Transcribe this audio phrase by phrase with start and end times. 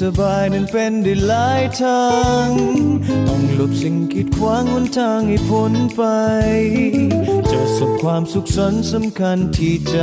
[0.00, 2.06] สบายนั้นเป็นได้หลายทา
[2.44, 2.48] ง
[3.26, 6.02] ต้องหลบสิ่งกีดขวางหนทางให้พ้นไป
[7.50, 9.98] จะสุขความสุขสันสำคัญที่ใจ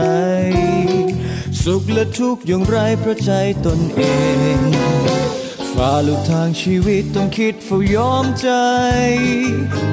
[1.63, 3.31] สุขและทุกข์อย่างไรพระใจ
[3.65, 4.01] ตนเอ
[4.55, 4.57] ง
[5.73, 8.49] ฝ่าลูกทางชีวิตต้องคิดเฝ้ายอมใจ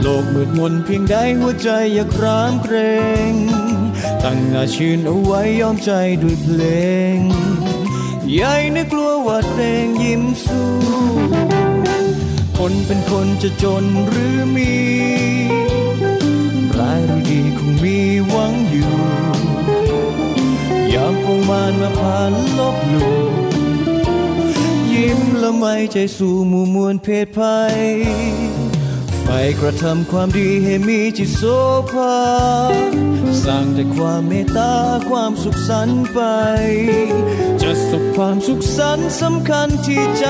[0.01, 2.77] โลกมืดมนเพียงใดหัวใจอย่าครามเกร
[3.31, 3.33] ง
[4.23, 5.93] ตั้งหน้าชื่นเอาไว้ยอมใจ
[6.23, 6.61] ด้วยเพล
[7.19, 7.46] ง
[8.41, 10.69] ยายนึกกลัวว่าเพลงยิ้มสู้
[12.59, 14.73] คนเป็นคนจะจนหรือมี
[16.79, 18.95] ร้ายหรือดีคงมีหวังอยู่
[20.95, 23.17] ยามปงมานมาผ่านลบหลู่
[24.93, 27.79] ยิ้มละไม่ใจสู่หมู่มวลเพศภัย
[29.29, 31.43] ไปกระทำความดีให้มีจิตโส
[31.93, 32.17] ภา
[33.45, 34.75] สร้างแต่ความเมตตา
[35.11, 36.21] ความสุขสันต์ไป
[37.63, 40.27] จะสุขความสุขสันต์สำคัญที่ใจ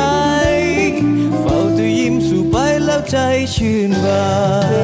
[1.41, 3.19] เฝ้าแต่ยิ้มสู่ไปแล้วใจ
[3.55, 4.27] ชื่นบา
[4.75, 4.76] น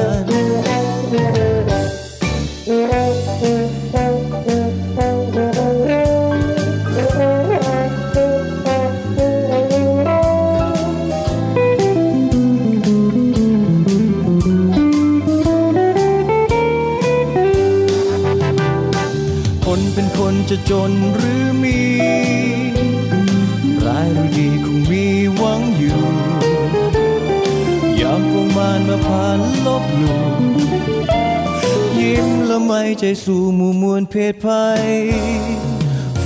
[32.99, 34.83] ใจสู่หมู่มวลเพศภัย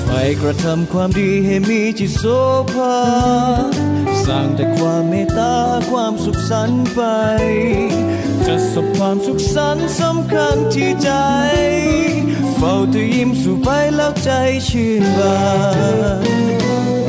[0.01, 0.07] ไฟ
[0.41, 2.23] กระทำความดีให้มีจิตโส
[2.73, 2.97] ภา
[4.25, 5.55] สร้างแต่ความเมตตา
[5.91, 7.01] ความสุขสันต์ไป
[8.45, 11.11] จะสบความสุขสันต์สำคัญที่ใจ
[12.57, 14.31] เฝ้าแต่ยิ้มสู่ไปแล้วใจ
[14.69, 15.37] ชื่นบา
[16.21, 17.06] น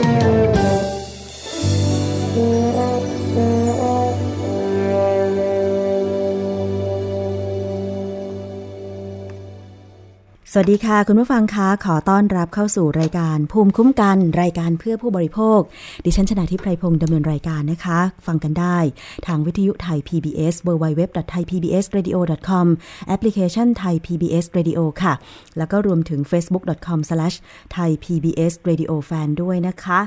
[10.53, 15.61] สวัสดีค่ะ คุณผู้ฟังคะขอต้อนรับเข้าสู่รายการ ภูมิคุ้มกันรายการเพื่อผู้บริโภค
[16.05, 18.79] ดิฉันชนะทิพไพรพงศ์ดำเนินรายการนะคะ ฟังกันได้
[19.27, 22.67] ทางวิทยุไทย PBS www.thaipbsradio.com
[23.09, 25.15] แอปพลิเคชันไทย PBS Radio ค่ะ
[25.59, 30.01] แล้วก็รวมถึง facebook.com/thaipbsradiofan ด้วยนะคะ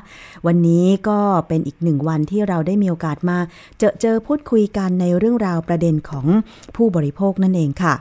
[0.48, 3.38] วันนี้ก็เป็นอีกหนึ่งวันที่เราได้มีโอกาสมา
[3.80, 6.26] เจอเจอพูดคุยกันในเรื่องราวประเด็นของ
[6.76, 7.96] ผู้บริโภคนั่นเองค่ะ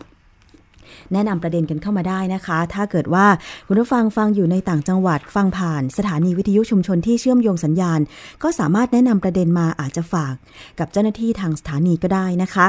[1.12, 3.26] แนะนำประเด็นกันเข้ามาได้นะคะ ถ้าเกิดว่า
[3.66, 8.00] คุณผู้ฟังฟังอยู่ในต่างจังหวัดฟังผ่านสถานีวิทยุชุมชนที่เชื่อมโยงสัญญาณ
[8.43, 10.34] ก็สามารถแนะนำประเด็นมาอาจจะฝาก
[10.78, 12.66] กับเจ้าหน้าที่ทางสถานีก็ได้นะคะ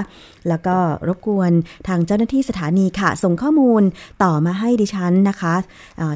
[0.48, 0.76] แล้วก็
[1.08, 1.52] รบกวน
[1.88, 3.84] ทางเจ้าหน้าที่สถานีค่ะ ส่งข้อมูล
[4.24, 5.54] ต่อมาให้ดิฉันนะคะ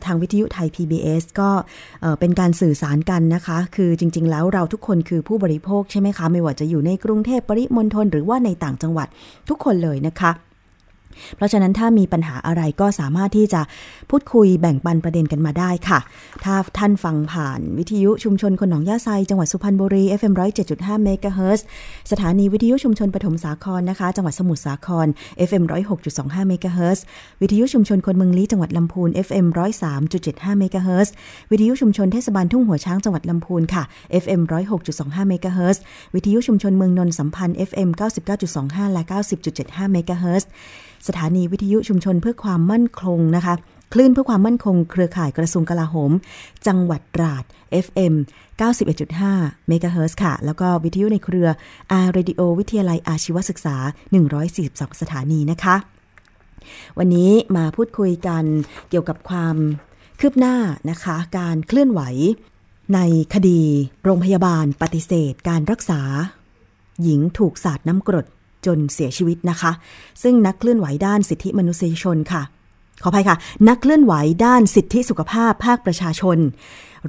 [0.06, 1.50] ทางวิทยุไทย PBS ก็
[2.02, 9.08] เอ่อเป็นการสื่อสารกันนะคะ คือจริง ๆ แล้วเราทุกคนคือผู้บริโภคใช่ไหมคะ ไม่ว่าจะอยู่ในกรุงเทพปริมณฑลหรือว่าในต่างจังหวัด
[9.50, 10.32] ทุกคนเลยนะคะ
[11.36, 13.62] เพราะฉะนั้นถ้ามีปัญหาอะไรก็สามารถที่จะ
[14.10, 16.00] พูดคุยแบ่งปันประเด็นกันมาได้ค่ะ
[16.44, 20.34] ถ้าท่านฟังผ่านวิทยุชุมชนคนหนองยาไซ จังหวัดสุพรรณบุรี FM
[20.68, 21.66] 107.5เมกะเฮิรตซ์
[22.12, 25.08] สถานีวิทยุชุมชนปฐมสาครนะคะ จังหวัดสมุทรสาคร
[25.50, 25.64] FM
[26.06, 27.04] 106.25เมกะเฮิรตซ์
[27.42, 29.46] วิทยุชุมชนคนเมืองลี้จังหวัดลำพูน FM
[30.04, 31.14] 103.75เมกะเฮิรตซ์
[31.52, 33.84] วิทยุชุมชนเทศบาลทุ่งหัวช้างจังหวัดลำพูนค่ะ
[34.24, 34.42] FM
[34.86, 35.82] 106.25เมกะเฮิรตซ์
[36.16, 37.90] วิทยุชุมชนเมืองนนท์สัมพันธ์ FM
[38.42, 39.04] 99.25 และ
[39.48, 40.50] 90.75เมกะเฮิรตซ์
[41.08, 43.54] สถานีวิทยุชุมชนเพื่อความมั่นคงนะคะ
[43.94, 46.12] คลื่นเพื่อความมั่นคงเครือข่ายกระทรวงกลาโหม
[46.68, 47.44] จังหวัดตราด
[47.86, 48.14] FM
[48.92, 51.48] 91.5เมกะเฮิรตซ์ค่ะ แล้วก็วิทยุในเครือ
[52.04, 53.76] R Radio วิทยาลัยอาชีวศึกษา
[54.40, 55.76] 142 สถานีนะคะ
[56.98, 58.44] วันนี้มาพูดคุยกัน
[58.90, 59.56] เกี่ยวกับความ
[60.20, 60.56] คืบหน้า
[60.90, 62.02] นะคะ การเคลื่อนไหว
[62.96, 63.00] ใน
[63.34, 63.62] คดี
[64.04, 66.02] โรงพยาบาลปฏิเสธ การรักษา
[67.04, 68.26] หญิงถูกสาดน้ำกรด
[68.66, 69.72] จนเสียชีวิตนะคะ
[70.24, 72.42] ซึ่งนักเคลื่อนไหวด้านสิทธิมนุษยชนค่ะ
[73.04, 73.38] ขออภัยค่ะ
[73.70, 74.14] นักเคลื่อนไหว
[74.46, 76.38] ด้านสิทธิสุขภาพภาคประชาชน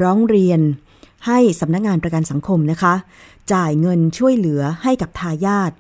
[0.03, 0.61] ร้องเรียน
[1.27, 2.95] ให้สำนักงงานประกันสังคมนะคะ
[3.53, 5.73] จ่ายเงินช่วยเหลือให้กับทายาท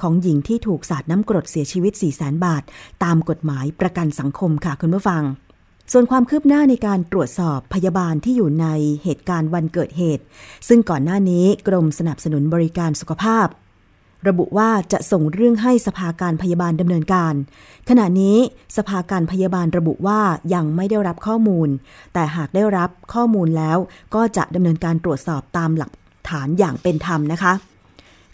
[0.00, 2.62] ของหญิงที่ถูกสาดน้ำกรดเสียชีวิต 4 0 0 0 0 0 บาท
[3.04, 5.22] ตามกฎหมายประกันสังคมค่ะคุณผู้ฟัง
[5.92, 8.66] ส่วนความคืบหน้าในการตรวจสอบพยาบาลที่อยู่ใน
[9.04, 10.24] เหตุการณ์วันเกิดเหตุ
[10.68, 13.46] ซึ่งก่อนหน้านี้กรมสนับสนุนบริการสุขภาพ
[14.28, 17.34] ระบุว่าจะส่งเรื่องให้สภาการพยาบาลดำเนินการ
[17.88, 18.36] ขณะนี้
[18.76, 20.20] สภาการพยาบาลระบุว่า
[20.54, 21.68] ยังไม่ได้รับข้อมูล
[22.14, 23.78] แต่หากได้รับข้อมูลแล้ว
[24.14, 25.90] ก็จะดำเนินการตรวจสอบตามหลัก
[26.28, 27.52] ฐานอย่างเป็นธรรมนะคะ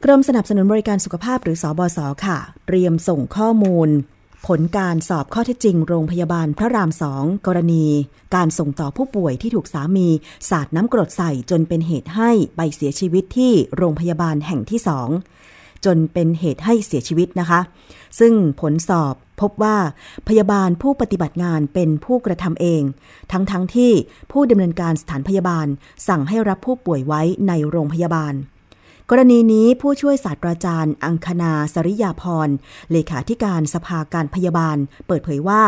[0.04, 3.88] กรมสนับสนุนบริการสุขภาพหรือสอบศค่ะ เตรียมส่งข้อมูล
[4.46, 7.86] ผลการสอบข้อเท็จจริง โรงพยาบาลพระรามสองกรณี
[8.34, 10.08] การส่งต่อผู้ป่วยที่ถูกสามี
[10.50, 15.08] สาดน้ำกรดใส่จนเป็นเหตุให้ไปเสียชีวิตที่โรงพยาบาลแห่งที่สอง
[15.84, 17.60] จนเป็นเหตุให้เสียชีวิตนะคะ
[18.18, 19.76] ซึ่งผลสอบพบว่า
[20.28, 22.82] พยาบาลผู้ปฏิบัติงานเป็นผู้กระทำเอง
[23.32, 23.92] ทั้งๆทที่
[24.32, 25.66] ผู้ดำเนินการสถานพยาบาล
[26.08, 28.34] สั่งให้รับผู้ป่วยไว้ในโรงพยาบาล
[29.12, 32.48] กรณีนี้ผู้ช่วยศาสตราจารย์ อังคณาสริยาพร
[32.92, 34.76] เลขาธิการสภาการพยาบาล
[35.06, 35.62] เปิดเผยว่า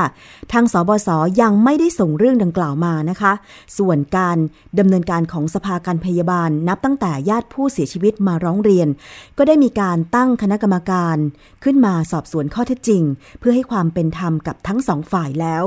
[0.53, 1.09] ทางสบศ
[1.41, 3.33] ยังไม่ได้ส่งเรื่องดังกล่าวมานะคะ
[3.79, 4.39] ส่วนการ
[4.79, 8.89] ดำเนินการของสภาการพยาบาล นับตั้งแต่ญาติผู้เสียชีวิตมาร้องเรียน
[9.39, 11.17] ก็ได้มีการตั้งคณะกรรมการ
[11.65, 13.03] ขึ้นมาสอบสวนข้อเท็จจริง
[13.39, 15.65] เพื่อให้ความเป็นธรรมกับทั้งสองฝ่ายแล้ว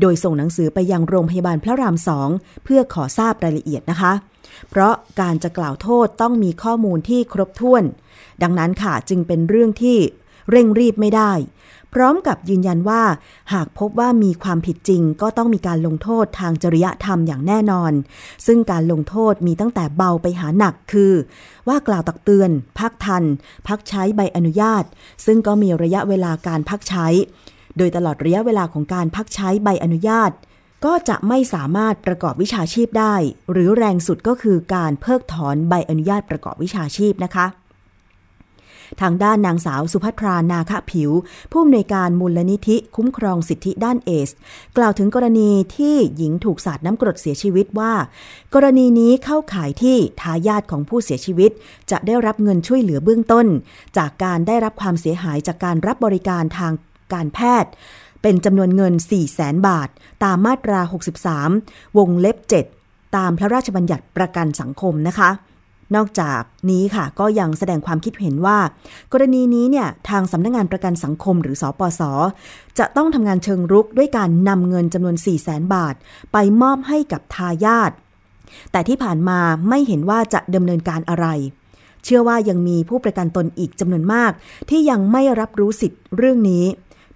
[0.00, 2.28] โดยส่งหนังสือไปยังโรงพยาบาลพระรามสอง
[2.64, 4.14] เพื่อขอทราบรายละเอียดนะคะ
[4.70, 7.84] เพราะการจะกล่าวโทษต้องมีข้อมูลที่ครบถ้วน
[8.42, 9.98] ดังนั้นค่ะจึงเป็นเรื่องที่
[10.50, 11.32] เร่งรีบไม่ได้
[11.94, 13.02] พร้อมกับยืนยันว่า
[13.52, 17.92] หากพบว่ามีความผิดจริง ก็ต้องมีการลงโทษทางจริยธรรมอย่างแน่นอน
[18.46, 21.12] ซึ่งการลงโทษมีตั้งแต่เบาไปหาหนักคือ
[21.68, 23.24] ว่ากล่าวตักเตือน พักทัน
[23.68, 24.84] พักใช้ใบอนุญาต
[25.26, 27.06] ซึ่งก็มีระยะเวลาการพักใช้
[27.76, 30.30] โดยตลอดระยะเวลาของการพักใช้ใบอนุญาต
[30.84, 33.14] ก็จะไม่สามารถประกอบวิชาชีพได้
[33.52, 37.46] หรือแรงสุดก็คือการเพิกถอนใบอนุญาตประกอบวิชาชีพนะคะ
[39.00, 41.10] ทางด้านนางสาวสุภัทรานาคะผิว
[41.50, 44.30] ผู้อำนวยการมูลนิธิคุ้มครองสิทธิด้านเอส
[44.76, 47.92] กล่าวถึงกรณีที่หญิงถูกสาดน้ำกรดเสียชีวิตว่า
[48.54, 51.50] กรณีนี้เข้าข่ายที่ทายาทของผู้เสียชีวิต
[51.90, 53.46] จะได้รับเงินช่วยเหลือเบื้องต้น
[53.98, 56.72] จากการได้รับความเสียหายจากการรับบริการทาง
[57.12, 57.70] การแพทย์
[58.26, 59.88] เป็นจำนวนเงิน 4 0 0แสนบาท
[60.24, 60.80] ตามมาตรา
[61.40, 62.36] 63 วงเล็บ
[62.76, 65.30] 7 ตามพระราชบัญญัติประกันสังคมนะคะ
[65.94, 66.40] นอกจาก
[66.70, 68.58] นี้ค่ะ ก็ยังแสดงความคิดเห็นว่า
[69.12, 72.00] กรณีนี้เนี่ย ทางสำนักงงานประกันสังคมหรือสอปส
[72.78, 75.94] จะต้องทำงานเชิงรุกด้วยการนำเงินจำนวน 4 0 0แสนบาท
[76.32, 77.90] ไปมอบให้กับทายาท
[78.72, 79.38] แต่ที่ผ่านมา
[79.68, 81.26] ไม่เห็นว่าจะดำเนินการอะไร
[82.04, 84.32] เชื่อว่ายังมีผู้ประกันตนอีกจำนวนมาก
[84.70, 86.64] ที่ยังไม่รับรู้สิทธิ์เรื่องนี้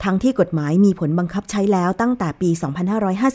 [0.04, 2.50] ทั้งที่กฎหมายมีผลบังคับใช้แล้วตั้งแต่ปี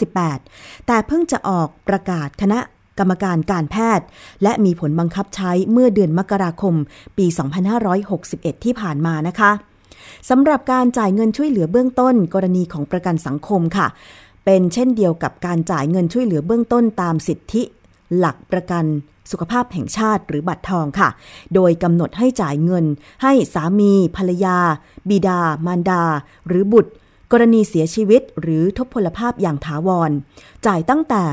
[0.01, 2.60] 2558 แต่เพิ่งจะออกประกาศคณะ
[3.00, 4.06] กรรมการการแพทย์
[4.44, 6.75] และมีผลบังคับใช้เมื่อเดือนมกราคม
[7.18, 7.25] ปี
[7.95, 9.51] 2561 ที่ผ่านมานะคะ
[10.30, 13.88] สำหรับการจ่ายเงินช่วยเหลือเบื้องต้น กรณีของประกันสังคมค่ะ
[14.45, 17.63] เป็นเช่นเดียวกับการจ่ายเงินช่วยเหลือเบื้องต้นตามสิทธิ
[18.18, 18.86] หลักประกัน
[19.31, 21.10] สุขภาพแห่งชาติหรือบัตรทองค่ะ
[21.54, 22.86] โดยกำหนดให้จ่ายเงิน
[23.24, 24.57] ให้สามี ภรรยา
[25.10, 26.04] บิดา มารดา
[26.48, 26.92] หรือบุตร
[27.31, 30.12] กรณีเสียชีวิต หรือทบพลภาพอย่างถาวร
[30.65, 31.24] จ่ายตั้งแต่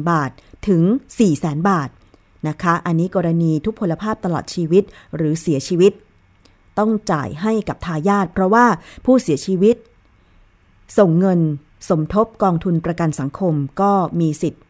[0.00, 0.30] 240,000 บาท
[0.68, 0.82] ถึง
[1.26, 1.88] 400,000 บาท
[2.48, 4.84] นะคะ อันนี้กรณีทุพพลภาพตลอดชีวิต
[5.16, 5.92] หรือเสียชีวิต
[6.78, 8.66] ต้องจ่ายให้กับทายาทเพราะว่า
[9.04, 9.76] ผู้เสียชีวิต
[10.98, 11.40] ส่งเงิน
[11.88, 14.62] สมทบกองทุนประกันสังคมก็มีสิทธิ์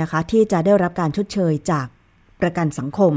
[0.00, 1.86] นะคะ ที่จะได้รับการชดเชยจาก
[2.40, 3.12] ประกันสังคม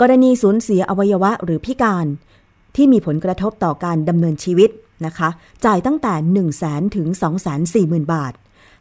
[0.00, 2.06] กรณีสูญเสียอวัยวะหรือพิการ
[2.76, 4.70] ที่มีผลกระทบต่อการดำเนินชีวิต
[5.06, 5.28] นะคะ
[5.64, 8.32] จ่ายตั้งแต่ 1 0 0 0 0แถึง 2 4 0 0 0 0 บาท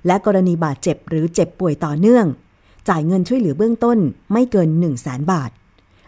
[0.06, 2.26] และกรณีบาดเจ็บหรือเจ็บป่วยต่อเนื่อง
[2.90, 3.98] จ่ายเงินช่วยเหลือเบื้องต้น
[4.32, 5.52] ไม่เกิน 1 0 0 0 0แบาท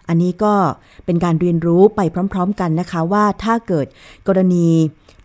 [0.08, 0.54] อันนี้ก็
[1.06, 2.02] เป็นการเรียนรู้ไป
[2.34, 3.88] พร้อม ๆ กันนะคะว่าถ้าเกิด
[4.28, 4.68] กรณี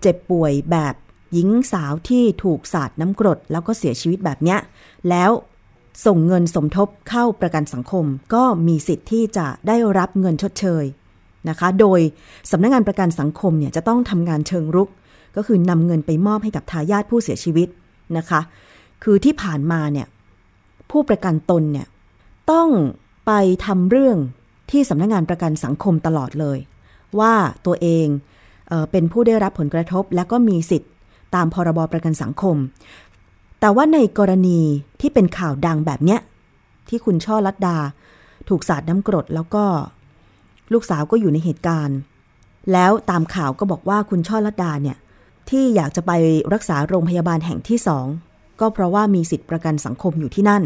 [0.00, 0.94] เจ็บป่วยแบบ
[1.34, 4.58] หญิงสาวที่ถูกสาดน้ำกรดแล้วก็เสียชีวิตแบบเนี้ย
[5.10, 5.30] แล้ว
[6.06, 10.84] ส่งเงินสมทบเข้าประกันสังคม ก็มีสิทธิ์ที่จะได้รับเงินชดเชย
[11.48, 12.00] นะคะ โดย
[12.50, 14.88] สำนักงงานประกันสังคมเนี่ยจะต้องทำงานเชิงรุก
[15.36, 17.68] ก็คือนำเงินไปมอบให้กับทายาทผู้เสียชีวิต
[18.16, 18.40] นะคะ
[19.02, 20.06] คือที่ผ่านมาเนี่ย
[20.90, 21.86] ผู้ประกันตนเนี่ย
[22.52, 22.68] ต้อง
[23.26, 23.32] ไป
[23.66, 24.16] ทำเรื่อง
[24.70, 26.58] ที่สำนักงงานประกันสังคมตลอดเลย
[27.18, 27.34] ว่า
[27.66, 28.06] ตัวเอง
[28.68, 30.90] เออเป็นผู้ได้รับผลกระทบ และก็มีสิทธิ์
[31.34, 32.56] ตามพรบประกันสังคม
[33.60, 34.60] แต่ว่าในกรณี
[35.00, 36.20] ที่เป็นข่าวดังแบบเนี้ย
[36.88, 37.76] ที่คุณช่อลัดดา
[38.48, 39.64] ถูกสาดน้ำกรดแล้วก็
[40.72, 41.98] ลูกสาวก็อยู่ในเหตุการณ์
[42.72, 44.96] แล้วตามข่าวก็บอกว่าคุณช่อลัดดาเนี่ย
[45.50, 46.12] ที่อยากจะไป
[46.54, 48.06] รักษาโรงพยาบาลแห่งที่สอง
[48.60, 50.62] ก็เพราะว่ามีสิทธิประกันสังคมอยู่ที่นั่น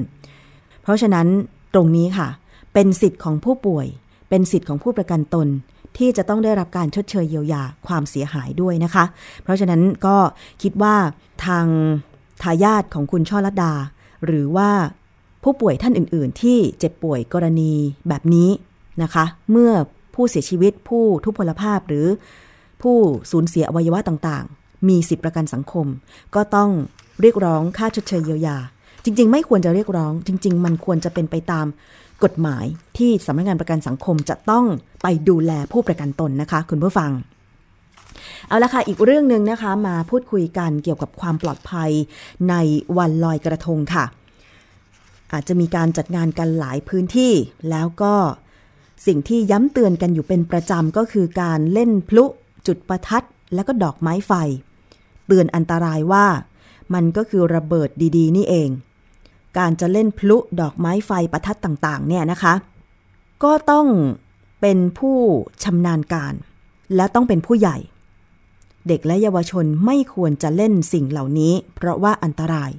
[0.83, 1.27] เพราะฉะนั้น
[1.75, 2.29] ตรงนี้ค่ะ
[2.75, 3.87] เป็นสิทธิ์ของผู้ป่วย
[4.29, 5.49] เป็นสิทธิ์ของผู้ประกันตน
[5.97, 9.05] ที่จะต้องได้รับการชดเชยเยียวยาความเสียหายด้วยนะคะ
[9.43, 10.17] เพราะฉะนั้นก็
[10.63, 10.97] คิดว่า
[11.47, 11.67] ทาง
[12.43, 13.73] ทายาทของคุณช่อลัดดา
[14.27, 14.71] หรือว่า
[15.43, 17.73] ผู้ป่วยท่านอื่น ๆ ที่เจ็บป่วยกรณี
[18.09, 18.51] แบบนี้
[19.03, 19.73] นะคะ เมื่อ
[20.15, 22.07] ผู้เสียชีวิตผู้ทุพพลภาพหรือ
[22.83, 22.97] ผู้
[23.31, 25.87] สูญเสียอวัยวะต่างๆ มีสิทธิประกันสังคม
[26.35, 26.71] ก็ต้อง
[27.21, 28.57] เรียกร้องค่าชดเชยเยียวยา
[29.05, 31.67] จริง ๆ ไม่ควรจะเรียกร้อง จริง ๆ มันควรจะเป็นไปตาม
[32.25, 32.65] กฎหมาย
[32.99, 34.65] ที่สำนักงานประกันสังคมจะต้อง
[35.03, 37.11] ไปดูแลผู้ประกันตนนะคะ คุณผู้ฟัง
[38.49, 41.91] เอาละค่ะ อีกเรื่องหนึ่งนะคะ มาพูดคุยกันเกี่ยวกับความปลอดภัย
[42.51, 42.55] ใน
[42.99, 44.05] วันลอยกระทงค่ะ
[45.33, 47.33] อาจจะมีการจัดงานกันหลายพื้นที่
[47.71, 48.15] แล้วก็
[49.07, 52.25] สิ่งที่ย้ำเตือนกันอยู่เป็นประจำก็คือการเล่นพลุ
[52.67, 54.33] จุดประทัด แล้วก็ดอกไม้ไฟ
[55.27, 56.27] เตือนอันตรายว่า
[56.95, 58.69] มันก็คือระเบิดดี ๆ นี่เอง
[59.57, 62.55] การจะเล่นพลุดอกไม้ไฟประทัดต่างๆ เนี่ยนะคะ
[63.45, 63.87] ก็ต้อง
[64.61, 65.19] เป็นผู้
[65.65, 66.35] ชำนาญการ
[66.97, 67.77] และต้องเป็นผู้ใหญ่
[68.89, 72.71] เด็กและเยาวชนไม่ควรจะเล่นสิ่งเหล่านี้ เพราะว่าอันตราย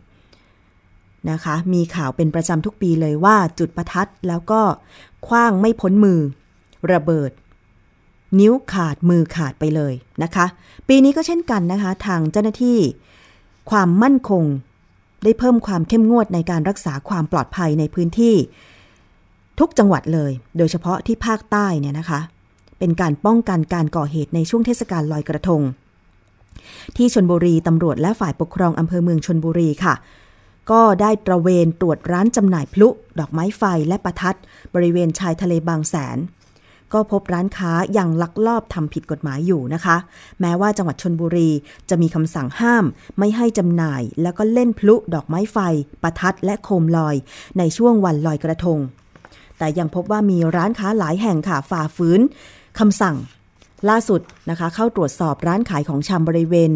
[1.31, 4.61] นะคะ มีข่าวเป็นประจำทุกปีเลยว่าจุดประทัดแล้วก็
[5.27, 6.19] คว้างไม่พ้นมือ
[6.91, 7.31] ระเบิด
[8.39, 10.45] นิ้วขาดมือขาดไปเลยนะคะ
[10.88, 12.79] ปีนี้ก็เช่นกันนะคะ ทางเจ้าหน้าที่
[13.69, 14.43] ความมั่นคง
[15.23, 18.35] ได้เพิ่มความเข้มงวดในการรักษาความปลอดภัยในพื้นที่
[19.59, 22.19] ทุกจังหวัดเลย โดยเฉพาะที่ภาคใต้เนี่ยนะคะ
[22.79, 25.61] เป็นการป้องกันการก่อเหตุในช่วงเทศกาลลอยกระทง
[26.97, 29.95] ที่ชนบุรีตำรวจและฝ่ายปกครองอำเภอเมืองชนบุรีค่ะ
[30.71, 32.88] ก็ได้ตระเวนตรวจร้านจำหน่ายพลุ
[33.19, 34.38] ดอกไม้ไฟและประทัด
[34.75, 36.17] บริเวณชายทะเลบางแสน
[36.93, 39.98] ก็พบร้านค้ายังลักลอบทำผิดกฎหมายอยู่นะคะ
[40.41, 41.50] แม้ว่าจังหวัดชนบุรี
[41.89, 42.86] จะมีคำสั่งห้าม
[43.19, 45.58] ไม่ให้จำหน่าย แล้วก็เล่นพลุดอกไม้ไฟ
[46.01, 47.15] ประทัดและโคมลอย
[47.58, 48.79] ในช่วงวันลอยกระทง
[49.58, 52.22] แต่ยังพบว่ามีร้านค้าหลายแห่งค่ะฝ่าฝืน
[52.79, 53.15] คำสั่ง
[53.89, 56.72] ล่าสุดนะคะ เข้าตรวจสอบร้านขายของชำบริเวณ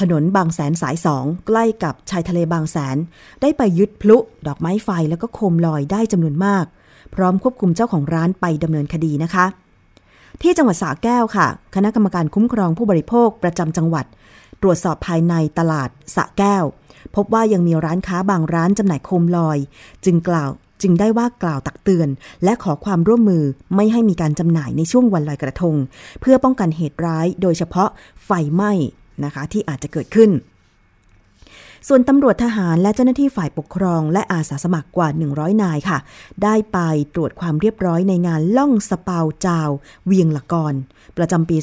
[0.00, 2.96] ถนนบางแสนสายสองใกล้กับชายทะเลบางแสน
[3.42, 6.64] ได้ไปยึดพลุ ดอกไม้ไฟแล้วก็โคมลอยได้จำนวนมาก
[7.14, 9.46] พร้อมควบคุมเจ้าของร้านไปดำเนินคดีนะคะ
[10.42, 14.06] ที่จังหวัดสระแก้วค่ะ คณะกรรมการคุ้มครองผู้บริโภคประจำจังหวัด
[14.62, 16.64] ตรวจสอบภายในตลาดสระแก้ว
[17.16, 19.58] พบว่ายังมีร้านค้าบางร้านจำหน่ายโคมลอย
[20.04, 20.50] จึงกล่าว
[20.82, 22.08] จึงได้ว่ากล่าวตักเตือน
[22.44, 23.44] และขอความร่วมมือ
[23.76, 25.74] ไม่ให้มีการจำหน่ายในช่วงวันลอยกระทง
[26.20, 27.88] เพื่อป้องกันเหตุร้าย โดยเฉพาะ
[28.24, 28.72] ไฟไหม้
[29.24, 30.30] นะคะที่อาจจะเกิดขึ้น
[31.88, 35.98] ส่วนตำรวจทหารและเจ้าหน้าที่ฝ่ายปกครองและอาสาสมัครกว่า 100 นายค่ะ
[36.42, 36.78] ได้ไป
[37.14, 39.70] ตรวจความเรียบร้อยในงานล่องสเปาจาว
[40.06, 40.74] เวียงละกร
[41.16, 41.56] ประจำปี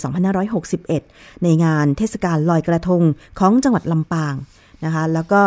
[0.70, 3.02] 2561 ในงานเทศกาลลอยกระทง
[3.40, 4.36] ของจังหวัดลำปาง
[4.86, 5.42] นะคะ แล้วก็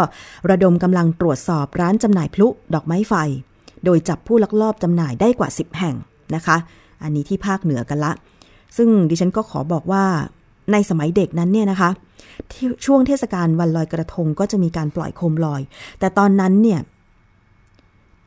[0.50, 3.14] ระดมกำลังตรวจสอบร้านจำหน่ายพลุดอกไม้ไฟ
[3.84, 5.96] โดยจับผู้ลักลอบจำหน่ายได้กว่า 10 แห่ง
[6.34, 6.56] นะคะ
[7.02, 8.12] อันนี้ที่ภาคเหนือกันละ
[8.76, 10.04] ซึ่งดิฉันก็ขอบอกว่า
[10.72, 11.90] ในสมัยเด็กนั้นเนี่ยนะคะ
[12.84, 15.60] ช่วงเทศกาลวันลอยกระทงก็จะมีการปล่อยโคมลอย
[16.00, 16.80] แต่ตอนนั้นเนี่ย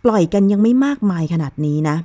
[0.06, 1.98] ปล่อยกันยังไม่มากมายขนาดนี้นะ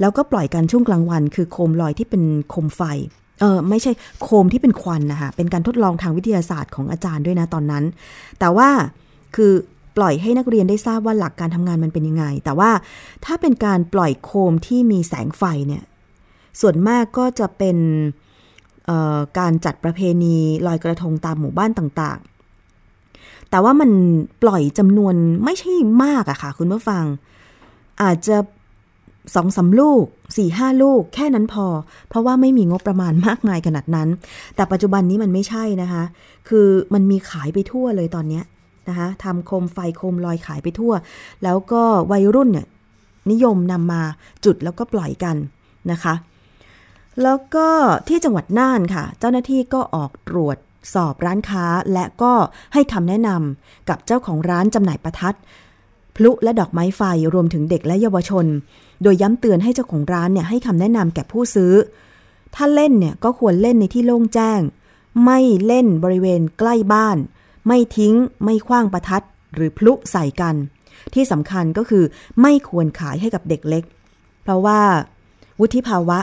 [0.00, 2.82] แล้วก็ปล่อยกันช่วงกลางวัน คือโคมลอยที่เป็นโคมไฟ
[3.40, 7.84] เออไม่ใช่โคมที่เป็นควันนะคะเป็นการทดลองทางวิทยาศาสตร์ของอาจารย์ด้วยนะตอนนั้น
[8.38, 8.68] แต่ว่า
[9.36, 9.52] คือ
[9.96, 12.70] ปล่อยให้นักเรียนได้ทราบว่าหลักการทำงานมันเป็นยังไง แต่ว่า
[13.24, 15.82] ถ้าเป็นการปล่อยโคมที่มีแสงไฟเนี่ย
[16.60, 17.76] ส่วนมากก็จะเป็น
[19.38, 23.90] การจัดประเพณีลอยกระทงตามหมู่บ้านต่างๆ แต่ว่ามัน
[24.42, 25.72] ปล่อยจำนวนไม่ใช่
[26.04, 27.04] มากอะค่ะ คุณผู้ฟัง
[28.02, 28.36] อาจจะ
[29.34, 30.04] สองสาลูก
[30.36, 31.66] สี่ห้าลูก แค่นั้นพอ
[32.08, 34.08] เพราะว่าไม่มีงบประมาณมากมายขนาดนั้น
[34.56, 36.02] แต่ปัจจุบันนี้มันไม่ใช่นะคะ
[36.48, 38.40] คือมันมีขายไปทั่วเลยตอนนี้
[38.88, 40.92] นะคะทำโคมไฟโคมลอยขายไปทั่ว
[41.44, 41.82] แล้วก็
[42.12, 42.66] วัยรุ่นเนี่ย
[43.30, 44.02] นิยมนำมา
[44.44, 45.36] จุดแล้วก็ปล่อยกัน
[45.92, 46.14] นะคะ
[47.22, 47.68] แล้วก็
[48.08, 50.56] ที่จังหวัดน่านค่ะ เจ้าหน้าที่ก็ออกตรวจ
[50.94, 52.32] สอบร้านค้าและก็
[52.74, 55.36] ให้คำแนะนำกับเจ้าของร้านจำหน่ายประทัด
[56.16, 57.02] พลุและดอกไม้ไฟ
[57.34, 58.46] รวมถึงเด็กและเยาวชน
[59.02, 61.72] โดยย้ำเตือนให้เจ้าของร้านเนี่ยให้คำแนะนำแก่ผู้ซื้อ
[62.54, 64.60] ถ้าเล่นเนี่ยก็ควรเล่นในที่โล่งแจ้ง
[65.24, 67.18] ไม่เล่นบริเวณใกล้บ้าน
[67.66, 69.24] ไม่ทิ้ง ไม่คว้างประทัด
[69.54, 70.54] หรือพลุใส่กัน
[71.14, 72.04] ที่สำคัญก็คือ
[72.42, 73.84] ไม่ควรขายให้กับเด็กเล็ก
[74.42, 74.80] เพราะว่า
[75.60, 76.18] วุฒิภาวะ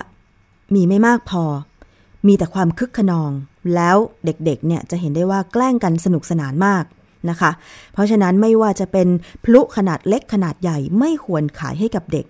[0.74, 1.44] มีไม่มากพอ
[2.28, 3.32] มีแต่ความคึกขนอง
[3.76, 6.84] แล้วเด็กๆเนี่ยจะเห็นได้ว่าแกล้งกันสนุกสนานมาก
[7.30, 7.52] นะคะ
[7.94, 9.08] เพราะฉะนั้นไม่ว่าจะเป็น
[9.44, 12.26] พลุขนาดเล็กขนาดใหญ่ไม่ควรขายให้กับเด็ก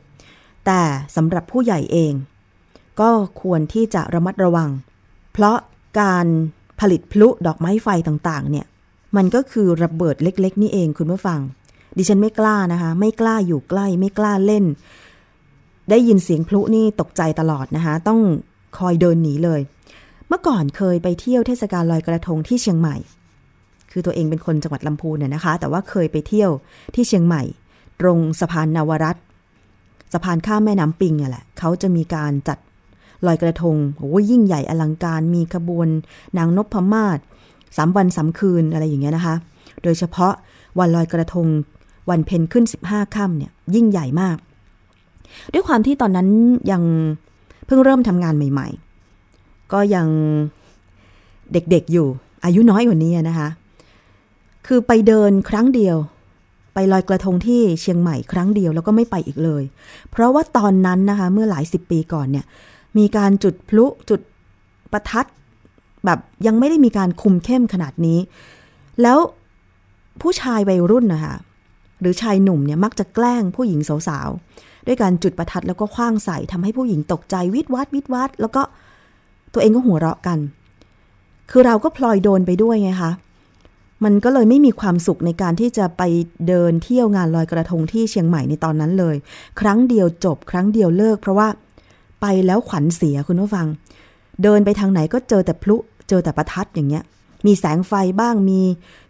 [0.66, 0.82] แต่
[1.16, 2.14] สำหรับผู้ใหญ่เอง
[3.00, 3.10] ก็
[3.42, 4.70] ควรที่จะระมัดระวัง
[5.34, 5.58] เพราะ
[6.02, 6.26] การ
[6.80, 8.66] ผลิตพลุดอกไม้ไฟต่างๆ เนี่ย
[9.16, 11.40] มันก็คือระเบิดเล็ก ๆ นี่เองคุณผู้ฟัง
[11.98, 14.66] ดิฉันไม่กล้านะคะ ไม่กล้าอยู่ใกล้ ไม่กล้าเล่น
[15.90, 18.20] ได้ยินเสียงพลุนี่ตกใจตลอดนะคะ ต้อง
[18.78, 19.62] คอยเดินหนีเลย
[20.28, 22.96] เมื่อก่อนเคยไปเที่ยวเทศกาลลอยกระทงที่เชียงใหม่
[23.92, 26.52] คือตัวเองเป็นคนจังหวัดลำพูนเนี่ยนะคะ แต่ว่าเคยไปเที่ยว
[26.96, 27.44] ที่เชียงใหม่
[28.02, 29.18] ตรงสะพานนวรัต
[30.14, 32.58] สะพานข้ามแม่น้ำปิงเนี่ยแหละเขาจะมีการจัด
[33.26, 35.88] ลอยกระทงโอ้ยิ่งใหญ่อลังการมีขบวน
[36.38, 37.20] นางนพมาศ
[37.78, 39.36] สามวันสามคืนอะไรอย่างเงี้ยนะคะ
[39.84, 40.34] โดยเฉพาะ
[40.80, 41.48] วันลอยกระทง
[42.10, 44.38] วันเพ็ญขึ้น 15ค่ำเนี่ยยิ่งใหญ่มาก
[45.54, 46.28] ด้วยความที่ตอนนั้น
[46.72, 46.84] ยัง
[47.66, 48.68] เพิ่งเริ่มทำงานใหม่
[49.20, 50.08] ๆ ก็ยัง
[51.54, 52.08] เด็กๆอยู่
[52.46, 53.50] อายุน้อยกว่านี้นะคะ
[54.68, 55.98] คือไปเดินครั้งเดียว
[56.74, 59.64] ไปลอยกระทงที่เชียงใหม่ครั้งเดียวแล้วก็ไม่ไปอีกเลย
[60.12, 62.46] เพราะว่าตอนนั้นนะคะเมื่อหลายสิบปีก่อนเนี่ย
[62.98, 64.22] มีการจุดพลุจุด
[64.92, 65.26] ประทัด
[66.06, 68.20] แบบยังไม่ได้มีการคุมเข้มขนาดนี้
[69.02, 69.18] แล้ว
[70.22, 71.36] ผู้ชายวัยรุ่นนะคะ
[72.02, 78.62] หรือชายหนุ่มเนี่ยมักจะแกล้งผู้หญิงสาวๆ ด้วยการจุดประทัดแล้วก็คว้างใส่ทำให้ผู้หญิงตกใจวิดวัดวิดวัด แล้วก็
[79.54, 80.40] ตัวเองก็หัวเราะกัน
[81.52, 83.12] คือเราก็พลอยโดนไปด้วยไงคะ
[84.04, 86.02] มันก็เลยไม่มีความสุขในการที่จะไป
[86.48, 89.16] เดินเที่ยวงานลอยกระทงที่เชียงใหม่ในตอนนั้นเลย
[89.60, 91.48] ครั้งเดียวจบ ครั้งเดียวเลิก เพราะว่า
[92.22, 93.68] ไปแล้วขวัญเสียคุณผู้ฟัง
[94.44, 95.76] เดินไปทางไหนก็เจอแต่พลุ
[96.10, 97.04] เจอแต่ประทัดอย่างเงี้ย
[97.46, 98.62] มีแสงไฟบ้างมี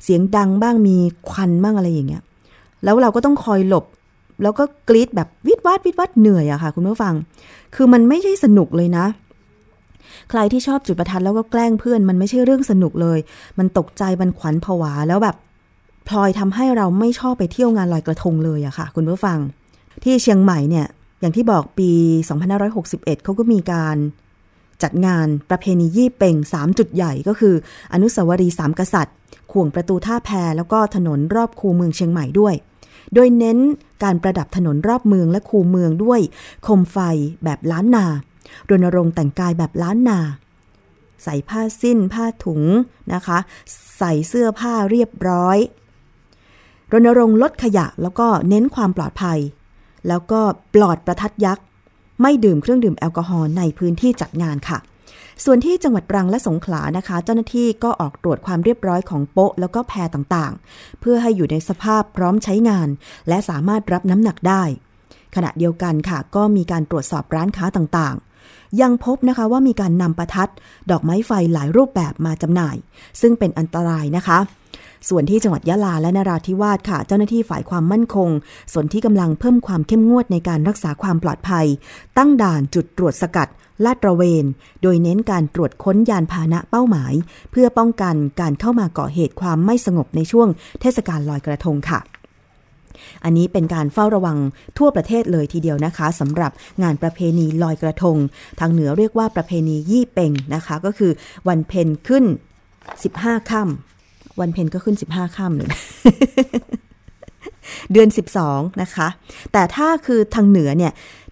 [0.04, 0.98] เสียงดังบ้างมี
[1.30, 2.24] ควันบ้างอะไรอย่างเงี้ย
[2.84, 3.86] แล้วเราก็ต้องคอยหลบ
[4.42, 7.14] แล้วก็กรีดแบบวิดวัดวิดวัดเหนื่อยอะค่ะ คุณผู้ฟัง
[7.76, 9.06] คือมันไม่ใช่สนุกเลยนะ
[10.30, 13.20] ใครที่ชอบจุดประทัดแล้วก็แกล้งเพื่อน มันไม่ใช่เรื่องสนุกเลย
[13.58, 15.36] มันตกใจมันขวัญผวาแล้วแบบ
[16.08, 19.38] พลอยทำให้เราไม่ชอบไปเที่ยวงานลอยกระทงเลยอะค่ะ คุณผู้ฟัง
[20.04, 20.86] ที่เชียงใหม่เนี่ย
[21.20, 21.92] อย่างที่บอกปี
[22.58, 23.98] 2561เขาก็มีการ
[24.84, 27.56] จัดงานประเพณียี่เป่ง 3 จุดใหญ่ก็คือ
[27.94, 29.16] อนุสาวรีย์สามกษัตริย์
[29.52, 32.54] ข่วงประตูท่าแพแล้วก็ถนนรอบคูเมืองเชียงใหม่ด้วย
[33.14, 33.58] โดยเน้น
[34.04, 36.22] การประดับถนนรอบเมืองและคูเมืองด้วย
[36.64, 36.98] โคมไฟ
[37.44, 38.06] แบบล้านนา
[38.70, 40.20] รณรงค์แต่งกายแบบล้านนา
[41.24, 42.62] ใส่ผ้าสิ้นผ้าถุง
[43.14, 43.38] นะคะ
[43.98, 45.58] ใส่เสื้อผ้าเรียบร้อย
[46.92, 49.40] รณรงค์ลดขยะแล้วก็เน้นความปลอดภัย
[50.08, 50.42] แล้วก็
[50.74, 51.66] ปลอดประทัดยักษ์
[52.22, 54.78] ไม่ดื่มเครื่องดื่มแอลกอฮอล์ในพื้นที่จัดงานค่ะ
[55.46, 62.88] ส่วนที่จังหวัดตรังและสงขลานะคะ เจ้าหน้าที่ก็ออกตรวจความเรียบร้อยของโป๊ะแล้วก็แพรต่างๆ เพื่อให้อยู่ในสภาพพร้อมใช้งาน
[63.28, 64.64] และสามารถรับน้ำหนักได้
[65.36, 70.52] ขณะเดียวกันค่ะ ก็มีการตรวจสอบร้านค้าต่างๆ ยังพบนะคะว่ามีการนำประทัด
[70.92, 72.76] ดอกไม้ไฟหลายรูปแบบมาจำหน่าย
[73.22, 74.40] ซึ่งเป็นอันตรายนะคะ
[75.10, 78.30] ส่วนที่จังหวัดยะลาและนราธิวาสค่ะ เจ้าหน้าที่ฝ่ายความมั่นคง
[78.74, 81.66] ส่วนที่กำลังเพิ่มความเข้มงวดในการรักษาความปลอดภัย
[82.18, 83.48] ตั้งด่านจุดตรวจสกัด
[83.86, 84.46] ลาดตระเวน
[84.82, 87.14] โดยเน้นการตรวจค้นยานพาหนะเป้าหมาย
[87.52, 90.48] เพื่อป้องกันการเข้ามาก่อเหตุความไม่สงบในช่วง
[90.82, 92.00] เทศกาลลอยกระทงค่ะ
[93.24, 94.38] อันนี้เป็นการเฝ้าระวัง
[94.78, 96.52] ทั่วประเทศเลยทีเดียวนะคะสำหรับ
[96.84, 98.18] งานประเพณีลอยกระทง
[98.60, 101.12] ทางเหนือเรียกว่าประเพณียี่เป่งนะคะ ก็คือ
[101.48, 102.24] วันเพ็ญขึ้น
[102.88, 105.70] 15ค่ำวันเพ็ญก็ขึ้น 15ค่ำเลย
[107.92, 108.08] เดือน
[108.44, 109.08] 12 นะคะ
[109.54, 110.92] แต่ถ้าคือทางเหนือเนี่ย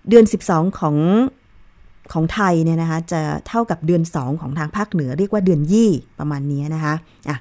[0.09, 0.95] เดือน 12 ของ
[2.13, 5.89] ของไทยเนี่ยนะคะจะเท่ากับเดือน 2 ของทางภาคเหนือเรียกว่าเดือนยี่
[6.19, 6.95] ประมาณนี้นะคะ
[7.29, 7.37] อะ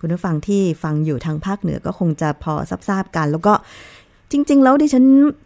[0.00, 2.54] คุณผู้ฟังที่ฟังอยู่ทางภาคเหนือก็คงจะพอ
[2.88, 3.52] ทราบๆกัน แล้วก็
[4.30, 5.04] จริง ๆ แล้วดิฉัน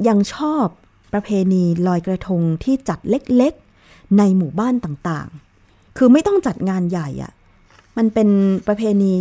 [0.09, 0.67] ยังชอบ
[1.13, 7.33] ประเพณีลอยกระทงที่จัดเล็กๆ ในหมู่บ้านต่างๆ คือไม่ต้องจัดงานใหญ่อะ
[7.97, 8.29] มันเป็น
[8.67, 9.13] ประเพณี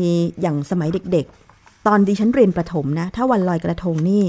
[0.41, 4.23] อย่างสมัยเด็กๆ ตอนดิฉันเรียนประถมนะ ถ้าวันลอยกระทงนี่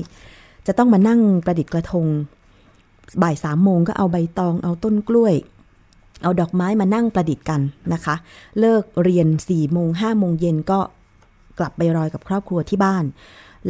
[0.67, 2.07] จะต้องมานั่งประดิษฐ์กระทง
[3.23, 5.35] บ่ายสามโมงก็เอาใบตองเอาต้นกล้วย
[6.23, 7.61] เอาดอกไม้มานั่งประดิษฐ์กัน
[7.93, 8.15] นะคะ
[8.61, 10.81] เลิกเรียนสี่โมงห้าโมงเย็นก็
[11.59, 13.05] กลับไปรอยกับครอบครัวที่บ้าน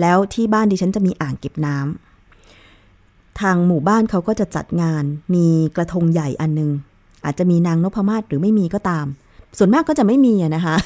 [0.01, 5.47] แล้วที่บ้านดิฉันจะมีอ่างเก็บน้ำทางหมู่บ้านเขาก็จะจัดงาน มี
[5.77, 6.71] กระทงใหญ่อันนึง
[7.25, 9.07] อาจจะมีนางนพมาศหรือไม่มีก็ตาม
[9.59, 10.77] ส่วนมากก็จะไม่มีนะคะ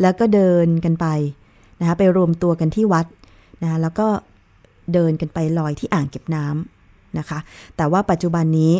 [0.00, 1.06] แล้วก็เดินกันไป
[1.80, 3.06] นะคะไปรวมตัวกันที่วัด
[3.62, 4.06] นะคะแล้วก็
[4.92, 6.81] เดินกันไปลอยที่อ่างเก็บน้ำ
[7.18, 7.38] นะคะ
[7.76, 8.72] แต่ว่าปัจจุบันนี้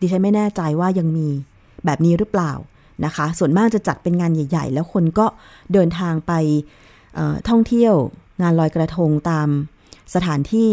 [0.00, 1.28] ดิฉันไม่แน่ใจว่ายังมี
[1.84, 2.52] แบบนี้หรือเปล่า
[3.04, 5.26] นะคะ ส่วนมากจะจัดเป็นงานใหญ่ ๆ แล้วคนก็
[5.72, 6.32] เดินทางไป
[7.48, 7.94] ท่องเที่ยว
[8.42, 9.48] งานลอยกระทงตาม
[10.14, 10.72] สถานที่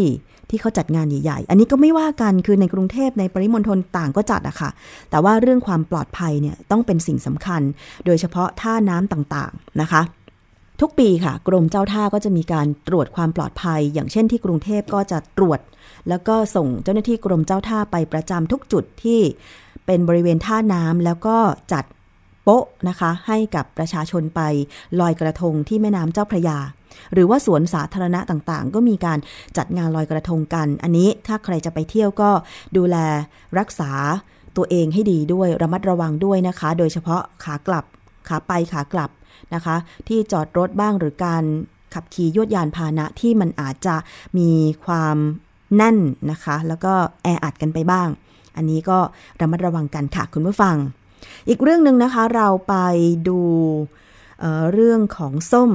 [0.50, 4.70] ที่เขาจัดงานใหญ่ๆ อันนี้ก็ไม่ว่ากัน คือในกรุงเทพในปริมณฑลต่างก็จัดอะค่ะ
[5.10, 7.62] แต่ว่าเรื่องความปลอดภัยเนี่ยต้องเป็นสิ่งสำคัญ
[8.06, 10.02] โดยเฉพาะท่าน้ำต่างๆนะคะ
[10.80, 15.60] ทุกปีค่ะ กรมเจ้าท่าก็จะมีการตรวจความปลอดภัย อย่างเช่นที่กรุงเทพก็จะตรวจ
[16.08, 19.20] แล้วก็ส่งเจ้าหน้าที่กรมเจ้าท่าไปประจำทุกจุดที่
[19.86, 21.36] เป็นบริเวณท่าน้ำแล้วก็
[21.72, 21.84] จัด
[22.44, 24.40] โป๊ะนะคะ ให้กับประชาชนไป
[25.00, 26.58] ลอยกระทงที่แม่น้ำเจ้าพระยา
[27.12, 29.18] หรือว่าสวนสาธารณะต่างๆ ก็มีการ
[29.56, 32.30] จัดงานลอยกระทงกัน อันนี้ถ้าใครจะไปเที่ยวก็
[32.76, 32.96] ดูแล
[33.58, 33.90] รักษา
[34.56, 37.84] ตัวเองให้ดีด้วยระมัดระวังด้วยนะคะ โดยเฉพาะขากลับ
[38.28, 39.10] ขาไปขากลับ
[39.54, 39.76] นะคะ
[40.08, 41.44] ที่จอดรถบ้างหรือการ
[41.94, 43.96] ขับขี่ยวดยานพาหนะที่มันอาจจะ
[44.38, 44.50] มี
[44.84, 45.16] ความ
[45.76, 45.98] แน่น
[46.30, 48.08] นะคะ แล้วก็แออัดกันไปบ้าง
[48.56, 48.98] อันนี้ก็
[49.40, 50.76] ระมัดระวังกันค่ะคุณผู้ฟัง
[51.48, 52.74] อีกเรื่องหนึ่งนะคะเราไป
[53.28, 53.40] ดู
[54.40, 55.70] เเรื่องของส้ม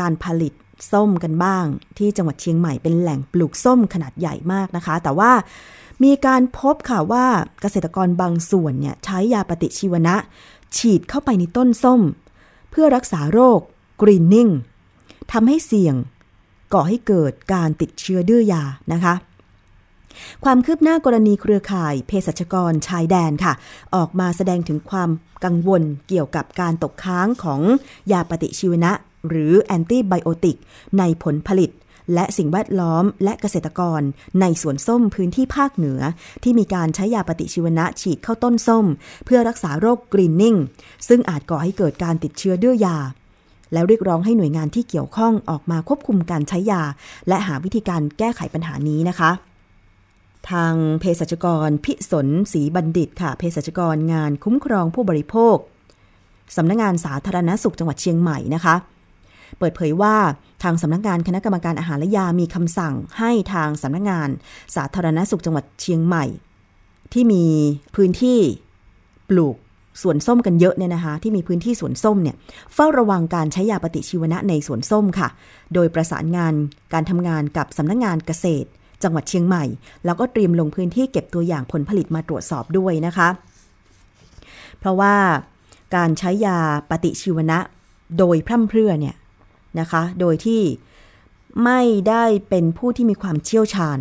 [0.00, 0.52] การผลิต
[0.92, 1.64] ส้มกันบ้าง
[1.98, 5.32] ที่จังหวัดเชียงใหม่เป็นแหล่งปลูกส้มขนาดใหญ่มากนะคะ แต่ว่า
[6.04, 7.26] มีการพบค่ะว่า
[7.60, 10.16] เกษตรกรบางส่วนเนี่ยใช้ยาปฏิชีวนะ
[10.76, 12.00] ฉีดเข้าไปในต้นส้ม
[12.72, 13.60] เพื่อรักษาโรค
[14.02, 14.48] กรีนนิ่ง
[15.32, 15.94] ทำให้เสี่ยง
[16.74, 19.14] ก่อให้เกิดการติดเชื้อดื้อยานะคะ
[20.44, 23.52] ความคืบหน้ากรณีเครือข่ายเภสัชกรชายแดนค่ะ
[23.94, 25.10] ออกมาแสดงถึงความ
[25.44, 27.60] กังวลเกี่ยวกับการตกค้างของ
[28.12, 28.92] ยาปฏิชีวนะ
[29.28, 30.56] หรือ antibiotic
[30.98, 31.70] ในผลผลิต
[32.14, 34.00] และสิ่งแวดล้อมและเกษตรกร
[34.40, 36.00] ในสวนส้มพื้นที่ภาคเหนือ
[36.42, 38.86] ที่มีการใช้ยาปฏิชีวนะฉีดเข้าต้นส้ม
[39.24, 40.56] เพื่อรักษาโรค greening
[41.08, 42.98] ซึ่งอาจก่อให้เกิดการติดเชื้อดื้อยา
[43.72, 46.82] แล้วเรียกร้องให้หน่วยงานที่เกี่ยวข้องออกมาควบคุมการใช้ยา
[47.28, 49.30] และหาวิธีการแก้ไขปัญหานี้นะคะ
[50.50, 55.56] ทางเภสัชกรพิสนศรีบัณฑิตค่ะเภสัชกรงานคุ้มครองผู้บริโภค
[56.56, 58.74] สำนักงงานสาธารณสุขจังหวัดเชียงใหม่นะคะ
[59.58, 60.16] เปิดเผยว่า
[60.62, 64.28] ทางสำนักงงานคณะกรรมการอาหารและยามีคำสั่งให้ทางสำนักงงาน
[64.76, 66.24] สาธารณสุขจังหวัดเชียงใหม่
[67.12, 67.44] ที่มี
[67.96, 68.38] พื้นที่
[69.30, 69.56] ปลูก
[70.02, 72.36] สวนส้มกันเยอะเนี่ยนะคะที่มีพื้นที่สวนส้มเนี่ย
[72.74, 75.28] เฝ้าระวังการใช้ยาปฏิชีวนะในสวนส้มค่ะ
[75.74, 76.54] โดยประสานงาน
[76.92, 78.68] การทำงานกับสำนักงงานเกษตร
[79.02, 79.64] จังหวัดเชียงใหม่
[80.04, 83.28] แล้วก็เตรียมลงพื้นที่เก็บตัวอย่างผลผลิตมาตรวจสอบด้วยนะคะ
[84.78, 85.14] เพราะว่า
[85.96, 86.58] การใช้ยา
[86.90, 87.58] ปฏิชีวนะ
[88.18, 89.14] โดยพร่ำเพรื่อเนี่ย
[89.80, 90.62] นะคะ โดยที่
[91.64, 93.98] ไม่ได้เป็นผู้ที่มีความเชี่ยวชาญ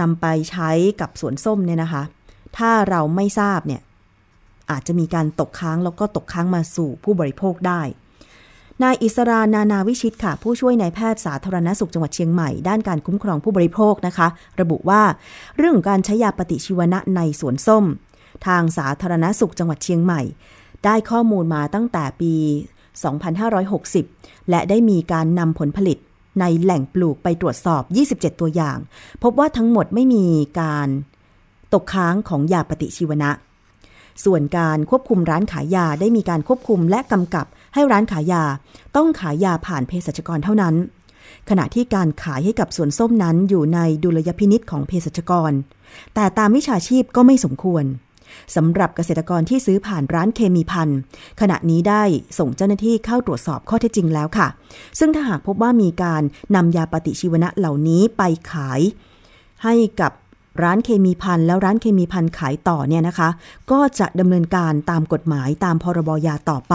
[0.00, 2.02] นำไปใช้กับสวนส้มเนี่ยนะคะ
[2.56, 3.82] ถ้าเราไม่ทราบเนี่ย
[4.70, 7.82] อาจจะมีการตกค้างแล้วก็ตกค้างมาสู่ผู้บริโภคได้
[8.82, 14.28] นายอิสรานานาวิชิตค่ะ ผู้ช่วยนายแพทย์สาธารณสุขจังหวัดเชียงใหม่ ด้านการคุ้มครองผู้บริโภคนะคะ
[14.60, 15.02] ระบุว่า
[15.56, 17.84] เรื่องการใช้ยาปฏิชีวนะในสวนส้ม
[18.46, 20.20] ทางสาธารณสุขจังหวัดเชียงใหม่
[20.84, 22.34] ได้ข้อมูลมาตั้งแต่ปี
[22.98, 25.98] 2560 และได้มีการนำผลผลิต
[26.40, 27.82] ในแหล่งปลูกไปตรวจสอบ
[28.12, 28.78] 27 ตัวอย่าง
[29.22, 30.26] พบว่าทั้งหมดไม่มี
[30.60, 30.88] การ
[31.72, 33.30] ตกค้างของยาปฏิชีวนะ
[34.24, 38.44] ส่วนการควบคุมร้านขายยาได้มีการควบคุมและกำกับให้ร้านขายยา
[38.96, 40.74] ต้องขายยาผ่านเภสัชกรเท่านั้น
[41.48, 45.52] ขณะที่การขายให้กับสวนส้มนั้นอยู่ในดุลยพินิษของเภสัชกร
[46.14, 47.84] แต่ตามวิชาชีพก็ไม่สมควร
[48.56, 50.88] สำหรับเกษตรกรที่ซื้อผ่านร้านเคมีพัน
[51.40, 52.02] ขณะนี้ได้
[52.38, 54.48] ส่งเจ้าหน้าที่เข้าตรวจสอบข้อเท็จจริงแล้วค่ะ
[54.98, 56.22] ซึ่งถ้าหากพบว่ามีการ
[56.54, 58.80] นำยาปฏิชีวนะเหล่านี้ไปขาย
[59.64, 60.12] ให้กับ
[60.62, 63.28] ร้านเคมีพันแล้วร้านเคมีพันขายต่อเนี่ยนะคะ
[63.70, 66.74] ก็จะดำเนินการตามกฎหมายตามพรบยาต่อไป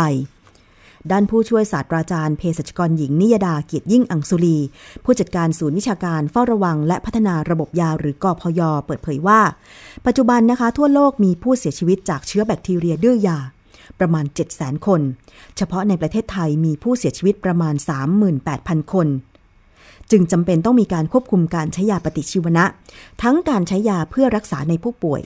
[1.12, 4.58] ด้านผู้ช่วยศาสตราจารย์เภสัชกรหญิงนิยดาเกียรติยิ่งอังสุลี
[5.04, 9.42] ผู้จัดการศูนย์วิชาการเฝ้าระวัง และพัฒนาระบบยาหรือกอพยเปิดเผยว่า
[10.06, 13.40] ปัจจุบันนะคะ ทั่วโลกมีผู้เสียชีวิตจากเชื้อแบคทีเรียดื้อยา
[14.00, 15.02] ประมาณ 7 0 0 0 0 0 คน
[15.58, 17.76] เฉพาะในประเทศไทยมีผู้เสียชีวิตประมาณ
[18.34, 19.08] 38,000 คน
[20.12, 22.66] จึงจำเป็นต้องมีการควบคุมการใช้ยาปฏิชีวนะ
[23.22, 25.22] ทั้งการใช้ยาเพื่อรักษาในผู้ป่วย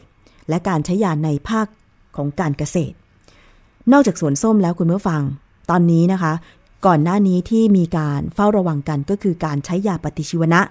[0.50, 1.68] และการใช้ยาในภาค
[2.16, 2.96] ของการเกษตร
[3.92, 5.22] นอกจากสวนส้มแล้วคุณผู้ฟัง
[5.70, 6.34] ตอนนี้นะคะ
[6.86, 10.62] ก่อนหน้านี้ที่มีการเฝ้าระวังกันก็คือการใช้ยาปฏิชีวนะ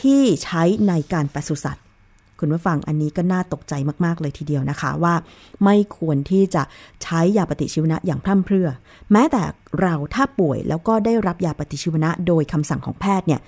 [0.00, 1.84] ที่ใช้ในการปศุสัตว์
[2.40, 3.72] คุณผู้ฟังอันนี้ก็น่าตกใจ
[4.04, 5.14] มาก ๆ เลยทีเดียวนะคะว่า
[5.64, 6.62] ไม่ควรที่จะ
[7.02, 8.68] ใช้ยาปฏิชีวนะอย่างพร่ำเพรื่อ
[9.12, 9.42] แม้แต่
[9.80, 13.40] เราถ้าป่วยแล้วก็ได้รับยาปฏิชีวนะโดยคำสั่งของแพทย์เนี่ย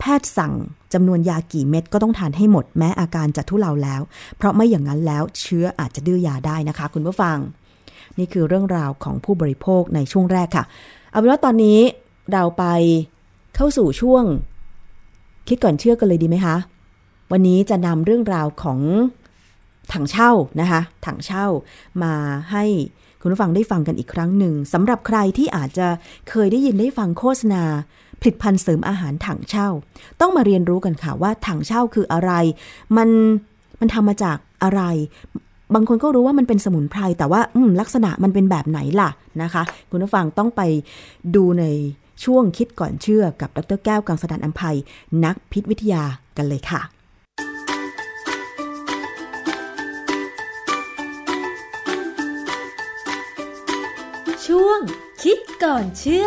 [0.00, 0.52] แพทย์สั่ง
[0.94, 4.00] จำนวนยากี่เม็ดก็ต้องทานให้หมดแม้อาการจะทุเลาแล้ว
[4.36, 7.36] เพราะไม่อย่างนั้นแล้วเชื้ออาจจะดื้อยาได้นะคะ คุณผู้ฟัง
[8.18, 10.64] นี่คือเรื่องราวของผู้บริโภคในช่วงแรกค่ะ
[11.10, 11.78] เอาเป็นว่าตอนนี้
[12.32, 12.64] เราไป
[13.54, 14.24] เข้าสู่ช่วง
[15.48, 16.56] คิดก่อนเชื่อกันเลยดีไหมคะ
[17.32, 18.80] วันนี้จะนำเรื่องราวของ
[19.92, 21.46] ถังเช่านะคะถังเช่า
[22.02, 22.14] มา
[22.52, 22.64] ให้
[23.20, 25.88] คุณผู้ฟังได้ฟังกันอีกครั้งหนึ่งสำหรับใครที่อาจจะ
[26.28, 27.62] เคยได้ยินได้ฟังโฆษณา
[28.20, 29.68] ผลิตภัณฑ์เสริมอาหารถังเช่า
[30.20, 32.32] ต้องมาเรียนรู้กันค่ะว่าถังเช่าคืออะไร
[32.96, 33.08] มัน
[33.80, 34.82] มันทำมาจากอะไร
[35.74, 37.40] บางคนก็รู้ว่ามันเป็นสมุนไพรแต่ว่า
[37.80, 39.10] ลักษณะมันเป็นแบบไหนล่ะ
[39.42, 40.62] นะคะ คุณผู้ฟังต้องไป
[41.36, 41.64] ดูใน
[42.24, 44.76] ช่วงคิดก่อนเชื่อกับดรแก้วกังสดานอัมภัย
[45.24, 46.02] นักพิษวิทยา
[46.36, 46.80] กันเลยค่ะ
[54.46, 54.80] ช่วง
[55.22, 56.26] คิดก่อนเชื่อ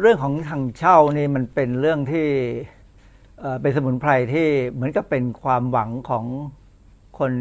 [0.00, 2.28] เรื่องของทางเช่านี่มันเป็นเรื่องที่
[3.62, 6.24] เป็นสมุนไพรที่เหมือนกับเป็นความหวังของ
[7.18, 7.32] คน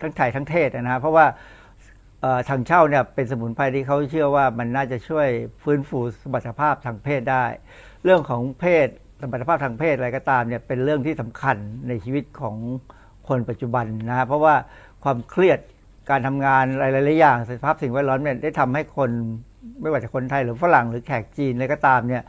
[0.00, 1.26] ทั้งไทยทั้งเทศนะเพราะว่า
[2.48, 5.28] ทางเช่าเนี่ยเป็นสมุนไพรที่เขาเชื่อว่ามันน่าจะช่วย
[5.62, 7.44] ฟื้นฟูสมรรถภาพทางเพศได้
[8.04, 8.88] เรื่องของเพศ
[9.20, 11.56] สมรรถภาพทางเพศอะไรก็ตามเนี่ยเป็นเรื่องที่สำคัญ
[11.88, 12.56] ในชีวิตของ
[13.28, 14.54] คนปัจจุบันนะ เพราะว่า
[15.04, 15.58] ความเครียด
[16.10, 19.10] การทำงานอะไรหลายๆอย่างสภาพสิ่งแวดล้อมเนี่ยได้ทำให้คน
[19.80, 22.22] ไม่ว่าจะคนไทยหรือฝรั่งหรือแขกจีนอะไรก็ตามเนี่ย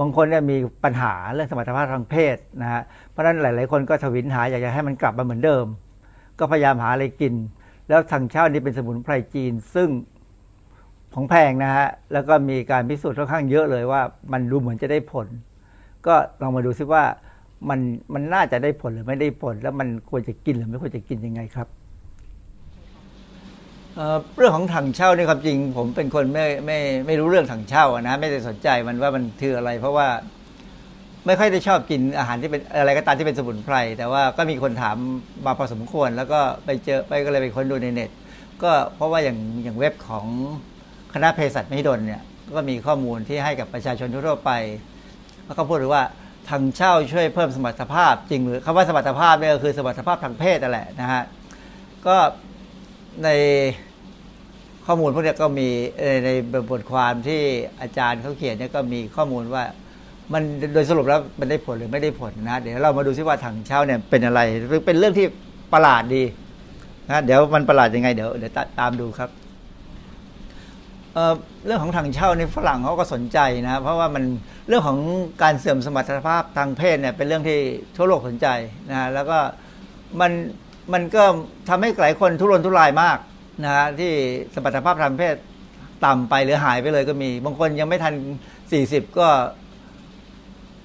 [0.00, 5.66] บางคนเนี่ยมีปัญหาเรื่องสมรรถภาพทางเพศนะฮะเพราะฉะนั้นหลาย ๆ คนก็ทวินหาอยากจะให้มันกลับมาเหมือนเดิม
[6.38, 7.34] ก็พยายามหาอะไรกิน
[7.88, 9.88] แล้วทางเช่านี้เป็นสมุนไพรจีนซึ่ง
[11.14, 14.00] ของแพงนะฮะแล้วก็มีการพิสูจน์ค่อนข้างเยอะเลยว่า
[14.32, 15.26] มันดูเหมือนจะได้ผล
[16.06, 17.04] ก็ลองมาดูซิว่า
[17.68, 17.80] มัน
[18.14, 21.68] มันน่าจะได้ผลหรือไม่ได้ผล แล้วมันควรจะกินหรือไม่ควรจะกินยังไงครับ
[24.36, 30.08] เรื่องของถังเช่านี่ความจริง ผมเป็นคนไม่ไม่ไม่รู้เรื่องถังเช่านะไม่ได้สนใจมันว่ามันคืออะไร เพราะว่า
[31.26, 34.96] ไม่ค่อยได้ชอบกินอาหารที่เป็นอะไรก็ตามที่เป็นสมุนไพร แต่ว่าก็มีคนถาม
[35.46, 38.10] มาพอสมควร แล้วก็ไปเจอไปก็เลยไปค้นดูในเน็ต
[38.62, 40.26] ก็เพราะว่าอย่างอย่างเว็บของ
[41.14, 42.22] คณะเภสัชมหิดลเนี่ย
[42.56, 44.50] ก็มีข้อมูลที่ให้กับประชาชนทั่วไป
[45.46, 46.04] แล้วก็พูดถึงว่า
[46.48, 51.22] ทางเช่าช่วยเพิ่มสมรรถภาพจริงหรือคำว่าสมรรถภาพเนี่ยก็คือสมรรถภาพทางเพศนั่นแหละนะฮะ
[52.06, 52.16] ก็
[53.24, 53.30] ใน
[54.90, 55.68] ข้อมูลพวกนี้ก็มี
[56.24, 56.30] ใน
[56.70, 57.40] บทความที่
[57.80, 59.64] อาจารย์เขาเขียนเนี่ยก็มีข้อมูลว่า
[60.32, 60.42] มัน
[60.74, 64.40] โดยสรุปแล้วมันได้ผลหรือไม่ได้ผลนะ เดี๋ยวเรามาดูซิว่าถังเช่าเนี่ยเป็นอะไร
[64.86, 65.26] เป็นเรื่องที่
[65.72, 66.22] ประหลาดดี
[67.10, 69.30] นะเดี๋ยวมันประหลาดยังไงเดี๋ยวเดี๋ยวตามดูครับ
[71.14, 74.24] เเรื่องของถังเช่าในฝรั่งเขาก็สนใจนะเพราะว่ามัน
[74.68, 74.98] เรื่องของ
[75.42, 77.58] การเสื่อมสมรรถภาพทางเพศเนี่ยเป็นเรื่องที่
[77.96, 78.46] ทั่วโลกสนใจ
[78.90, 79.38] นะแล้วก็
[80.20, 80.32] มัน
[80.92, 81.24] มันก็
[81.68, 83.18] ทำให้หลายคนทุรนทุรายมาก
[83.64, 84.12] นะฮะที่
[84.54, 85.36] สมรรถภาพทางเพศ
[86.04, 88.14] ต่ำไปหรือหายไปเลยก็มี บางคนยังไม่ทัน
[88.72, 89.28] สี่สิบก็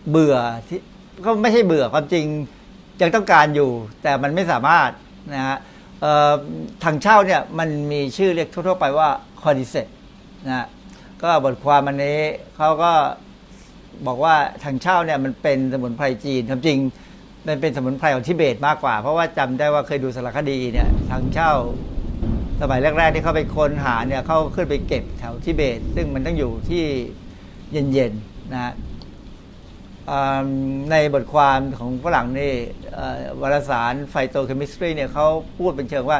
[0.09, 0.79] เบื่อที่
[1.25, 2.25] ก็ไม่ใช่เบื่อความจริง
[3.01, 3.69] ยังต้องการอยู่
[4.03, 4.89] แต่มันไม่สามารถ
[5.33, 5.57] นะฮะ
[6.83, 9.09] ทางเช่าเนี่ยมันมีชื่อเรียกทั่ว ๆ ไปว่า
[9.41, 9.87] คอดิเซต
[10.47, 10.67] นะ
[11.23, 12.19] ก็บทความอันนี้
[12.55, 12.91] เขาก็
[14.07, 16.77] บอกว่าถั่งเช่าเนี่ยมันเป็นสมุนไพรจีนความจริง
[17.47, 21.51] มันเป็นสมุนไพรของทิเบตมากกว่า เพราะว่าจำได้ว่าเคยดูสารคดีเนี่ยถั่งเช่า
[22.65, 26.83] สมัยแรก ๆ ที่เขาไปค้นหาเนี่ยเขาขึ้นไปเก็บแถวทิเบต ซึ่งมันต้องอยู่ที่
[27.71, 28.73] เย็นๆนะ
[30.91, 32.53] ในบทความของฝรั่งนี่
[33.41, 35.25] วารสาร Phytochemistry เนี่ยเขา
[35.57, 36.19] พูดเป็นเชิงว่า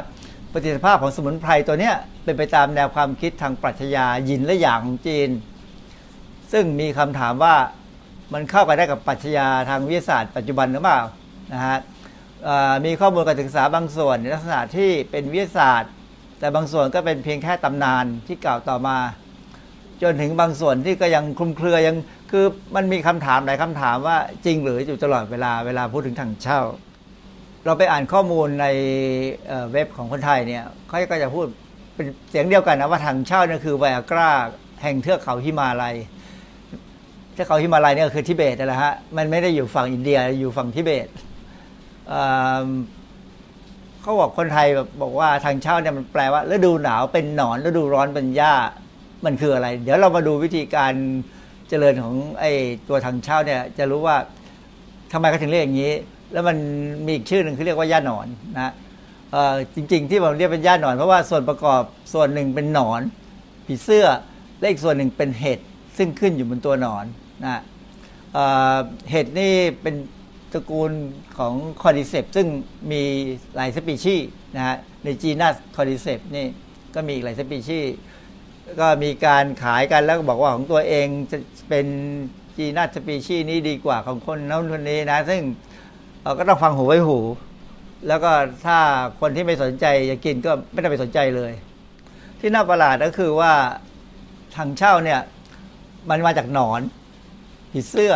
[0.52, 5.30] ประสิทธิภาพของสมุนไพรตัวเนี้ยเป็นไปตามแนวความคิดทางปรัชญาหยินและหยางของจีน
[6.52, 7.56] ซึ่งมีคำถามว่า
[8.34, 11.02] มันเข้ากันได้กับปรัชญาทางวิทยาศาสตร์ปัจจุบันหรือเปล่า
[11.54, 11.78] นะฮะ
[12.86, 15.94] มีข้อมูลการศึกษาบางส่วนในลักษณะที่เป็นวิทยาศาสตร์
[16.44, 18.98] แต่บางส่วนก็เป็นเพียงแค่ตำนานที่กล่าวต่อมา
[20.02, 21.96] จนถึงบางส่วนที่ก็ยังคลุมเครือยัง
[22.32, 26.62] คือมันมีคำถามหลายคำถามว่าจริงหรืออยู่ตลอดเวลาเวลาพูดถึงถังเช่า
[27.66, 28.66] เราไปอ่านข้อมูลใน
[29.72, 31.46] เว็บของคนไทยเนี่ยเขาก็จะพูด
[31.96, 34.32] เป็นเสียงเดียวกันนะว่าถังเช่านี่คือไวอากรา
[34.82, 35.96] แห่งเทือกเขาฮิมาลัย
[37.34, 41.08] เทือกเขาฮิมาลัยเนี่ยคือทิเบตนะฮะมันไม่ได้อยู่ฝั่งอินเดียอยู่ฝั่งทิเบต
[44.04, 48.54] เขาบอกคนไทยแบบบอกว่าทางเช่าเนี่ยมันแปลว่าฤดูหนาวเป็นหนอนฤดูร้อนเป็นหญ้า
[49.26, 50.94] มันคืออะไร เดี๋ยวเรามาดูวิธีการ
[51.70, 52.52] เจริญของไอ้
[52.90, 54.18] ตัวทางเช่าเนี่ย จะรู้ว่า
[55.12, 55.94] ทำไมเขาถึงเรียกอย่างนี้
[56.34, 56.58] แล้วมัน
[57.06, 58.74] มีอีกชื่อหนึ่งคือเรียกว่าหญ้าหนอนนะ
[59.76, 61.82] จริง ๆ ที่เราเรียกเป็นหญ้าหนอนเพราะว่าส่วนประกอบ
[62.14, 63.02] ส่วนหนึ่งเป็นหนอน
[63.66, 64.06] ผีเสื้อ
[64.60, 65.60] และอีกส่วนหนึ่งเป็นเห็ด
[65.98, 67.06] ซึ่งขึ้นอยู่บนตัวหนอน
[67.44, 67.62] นะ
[69.12, 69.96] เห็ดนี่เป็น
[70.54, 70.92] ตระกูล
[71.38, 72.48] ของคอดิเซปซึ่ง
[72.92, 73.04] มี
[73.56, 76.48] หลายสปีชีส์นะฮะในจีนัสคอดิเซปนี่
[76.96, 77.94] ก็มีหลายสปีชีส์
[78.80, 81.38] ก็มีการขายกันแล้วก็บอกว่าของตัวเองจะ
[81.70, 81.88] เป็น
[82.58, 85.42] genus species นี้ดีกว่าของคนนั้นคนนี้นะ ซึ่ง
[86.38, 87.20] ก็ต้องฟังหูไว้หู
[88.08, 88.32] แล้วก็
[88.66, 88.78] ถ้า
[89.22, 91.54] คนที่ไม่สนใจจะกินก็ไม่ต้องไปสนใจเลย
[92.40, 93.54] ที่น่าประหลาดก็คือว่า
[94.56, 95.22] ถั่งเช่าเนี่ย
[96.10, 96.82] มันมาจากหนอน
[97.72, 98.14] ผีเสื้อ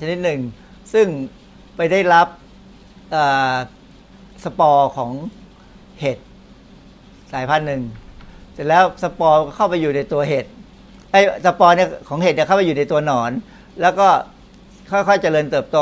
[0.00, 0.40] ชนิดหนึ่ง
[0.94, 1.06] ซึ่ง
[1.76, 2.28] ไปได้รับ
[4.44, 5.12] สปอร์ของ
[6.00, 6.18] เห็ด
[7.32, 7.82] สายพันธุ์หนึ่ง
[8.52, 10.46] เสร็จแล้วสปอร์ก็เข้าไปอยู่ในตัวเห็ด
[11.12, 13.30] ไอ้สปอร์เนี่ยของเห็ดเนี่ยเข้าไปอยู่ในตัวหนอน
[13.80, 14.08] แล้วก็
[14.90, 15.78] ค่อยๆเจริญเติบโต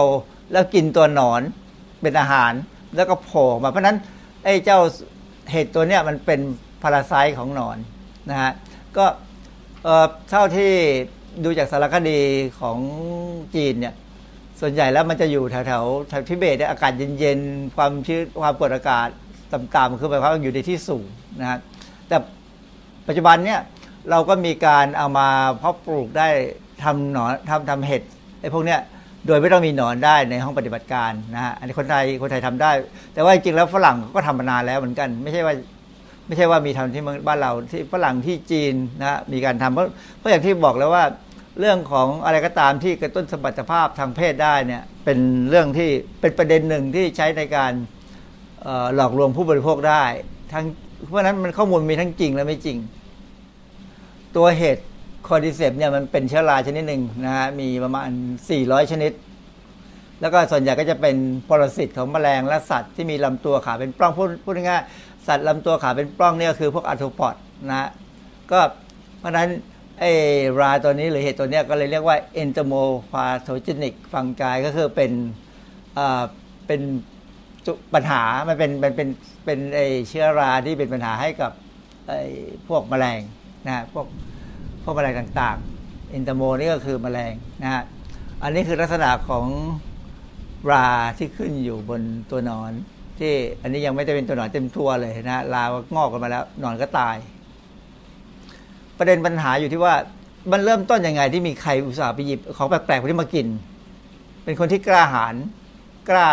[0.52, 1.40] แล้วกินตัวหนอน
[2.02, 2.52] เป็นอาหาร
[2.96, 3.96] แล้วก็โผล่มาเพราะนั้น
[4.44, 4.78] ไอ้เจ้า
[5.50, 6.40] เห็ดตัวเนี้ยมันเป็น
[6.82, 7.78] พาราไซต์ของหนอน
[8.30, 8.52] นะฮะ
[8.96, 9.06] ก็
[10.30, 10.72] เท่าที่
[11.44, 12.20] ดูจากสารคดี
[12.60, 12.78] ของ
[13.54, 13.94] จีนเนี่ย
[14.64, 19.08] ส่วนใหญ่แล้วมันจะอยู่แถวแถวแถวทิเบตเนี่ยอากาศเย็นๆ ความชื้นความกดอากาศ
[19.52, 21.06] ต่ำๆคือหมายความว่าอยู่ในที่สูง
[21.40, 21.58] นะฮะ
[22.08, 22.16] แต่
[23.08, 23.60] ปัจจุบันเนี่ย
[24.10, 26.28] เราก็มีการเอามาเพาะปลูกได้
[26.82, 28.02] ทำหนอนทำทำเห็ด
[28.40, 28.80] ไอ้พวกเนี้ย
[29.26, 32.70] โดยไม่ต้องมีหนอนได้ในห้องปฏิบัติการนะฮะอันนี้คนไทยคนไทยทำได้
[33.14, 35.54] แต่ว่าจริงๆแล้วฝรั่งก็ทำมานานแล้วเหมือนกัน ไม่ใช่ว่า
[36.26, 39.86] ไม่ใช่ว่ามีทำที่บ้านเราที่ฝรั่งที่จีนนะมีการทำเพราะ
[40.18, 41.04] เพราะอย่างที่บอกแล้วว่า
[41.60, 45.18] เรื่องของอะไรก็ตามที่กระตุ้นสมรรถภาพทางเพศได้เนี่ยเป็น
[45.50, 47.72] เรื่องที่เป็นประเด็นหนึ่งที่ใช้ในการ
[48.94, 50.02] หลอกลวงผู้บริโภคได้
[50.52, 50.64] ทั้ง
[51.06, 52.78] เพราะนั้นมันข้อมูลมีทั้งจริงและไม่จริง
[54.36, 54.78] ตัวเห็ด
[55.26, 58.08] คอร์ดิเซปเนี่ยมันเป็นเชื้อราชนิดหนึ่งนะฮะมีประมาณ
[58.50, 59.12] 400 ชนิด
[60.20, 61.16] แล้วก็ส่วนใหญ่ก็จะเป็น
[61.48, 64.82] ปรสิตของแมลงและสัตว์ที่มีลำตัวขาเป็นปล้องพูดพูดง่าย
[65.26, 67.34] สัตว์ลำตัวขาเป็นปล้องเนี่ยคือพวกอะโทปอด
[67.70, 67.88] นะฮะ
[68.52, 68.60] ก็
[69.18, 69.48] เพราะนั้น
[70.02, 70.14] ไอ้
[70.60, 75.12] ราตัวนี้หรือเห็ดตัวนี้ก็เลยเรียกว่า entomopathogenic fungi ก็คือเป็น
[76.66, 76.80] เป็น
[77.94, 79.08] ปัญหา มันเป็นมันเป็น
[79.44, 81.52] เป็นไอเชื้อราที่เป็นปัญหาให้กับ
[82.08, 82.12] ไอ
[82.68, 83.20] พวกแมลง
[83.66, 84.06] นะพวก
[84.82, 87.82] พวกแมลงต่างๆเอนเตโมนี่ก็คือแมลงนะฮะ
[88.42, 89.46] อันนี้คือลักษณะของ
[90.70, 90.86] รา
[91.18, 92.72] ที่ขึ้นอยู่บนตัวนอน
[93.18, 95.64] ที่อันนี้ยังไม่ได้เป็นตัวนอนเต็มตัวเลยนะลา
[95.96, 97.16] งอกกันมาแล้วนอนก็ตาย
[99.02, 99.94] ประเด็นปัญหาอยู่ที่ว่า
[100.52, 103.46] มันเริ่มต้นยังไงที่มีใครอุตส่าห์ไปหยิบของแปลกๆพวกนี้มากิน
[104.44, 105.34] เป็นคนที่กล้าหาญ
[106.10, 106.28] กล้า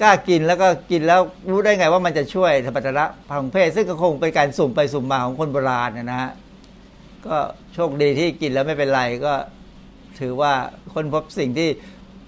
[0.00, 6.32] กล้ากินแล้วก็กินแล้วรู้ได้ไงว่ามันจะช่วยสมรรถนะทางเพศซึ่งก็คงเป็นการสุ่มไปสุ่มมาของคนโบราณนะฮะ
[7.26, 7.36] ก็
[7.74, 9.34] โชคดีที่กินแล้วไม่เป็นไรก็
[10.20, 10.52] ถือว่า
[10.94, 11.68] คนพบสิ่งที่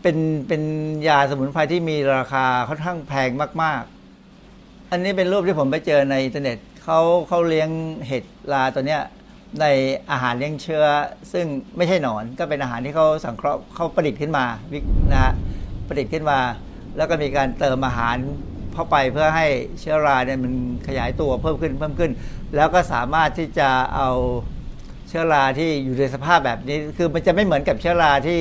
[0.03, 0.17] เป็น
[0.49, 0.63] เป็น
[1.09, 3.31] ยาสมุนไพรที่มีราคาค่อนข้างแพง
[3.63, 3.83] มาก
[4.37, 7.71] ๆ อันนี้เป็นรูปที่ผมไปเจอในอินเทอร์เน็ตเขาเขาเลี้ยง
[8.07, 9.03] เห็ดลาตัวเนี้ย
[9.61, 9.67] ใน
[10.11, 10.85] อาหารเลี้ยงเชื้อ
[11.33, 14.79] ซึ่งไม่ใช่หนอนก็เป็นอาหารที่เขาสังเคราะห์เขาประดิษฐ์ขึ้นมาวิ
[15.13, 15.33] นะฮะ
[15.87, 16.39] ประดิษฐ์ขึ้นมา
[16.97, 18.17] แล้วก็มีการเติมอาหาร
[18.73, 19.47] เข้าไปเพื่อให้
[19.81, 20.53] เชื้อราเนี่ยมัน
[20.89, 22.11] ขยายตัวเพิ่มขึ้นเพิ่มขึ้น
[22.57, 24.11] แล้วก็สามารถที่จะเอา
[25.09, 28.41] เชื้อราที่อยู่ในสภาพแบบนี้ คือมันจะไม่เหมือนกับเชื้อราที่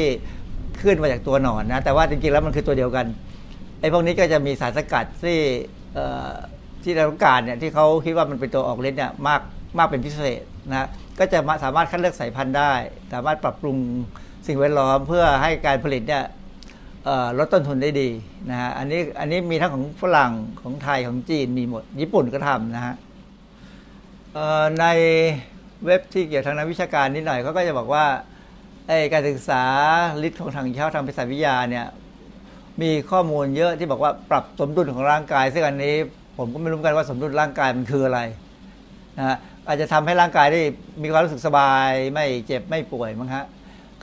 [0.82, 3.06] ขึ้นมาจากตัวหนอนนะแต่ว่าจริงๆแล้วมันคือตัวเดียวกัน
[3.80, 5.40] ไอ้พวกนี้ก็จะมีสารสกัดที่
[6.84, 9.42] ที่เราต้องการเนี่ยที่เขาคิดว่ามันเป็นตัวออกฤทธิ์เนี่ยมาก
[9.78, 10.88] มากเป็นพิเศษนะ
[11.20, 12.74] ก็จะสามารถคัดเลือกสายพันธุ์ได้
[13.14, 13.78] สามารถปรับปรุง
[14.48, 16.24] สิ่งแวดล้อมเพื่อให้การผลิตเนี่ย
[17.38, 18.10] ลดต้นทุนได้ดี
[18.50, 22.96] นะฮะอันนี้อันนี้มีทั้งของฝรั่งของไทยของจีนมีหมด ญี่ปุ่นก็ทำนะฮะ
[24.80, 24.86] ใน
[25.86, 28.06] เว็บที่เกี่ยวทางนักวิชาการนิดหน่อยเขาก็จะบอกว่า
[29.14, 29.64] การศึกษา
[30.28, 31.86] ฤทธิ์ของทางเช้าทางภาษาวิทยาเนี่ย
[32.82, 35.96] มีข้อมูลเยอะที่บอกว่าปรับสมดุลของร่างกายซึ่งอันนี้
[36.38, 38.20] ผมก็ไม่รู้กันว่าสมดุลร่างกายมันคืออะไร
[39.18, 40.62] นะฮะ อาจจะทำให้ร่างกายได้
[41.04, 43.46] มีความรู้สึกสบาย ไม่เจ็บไม่ป่วยมั้งฮะ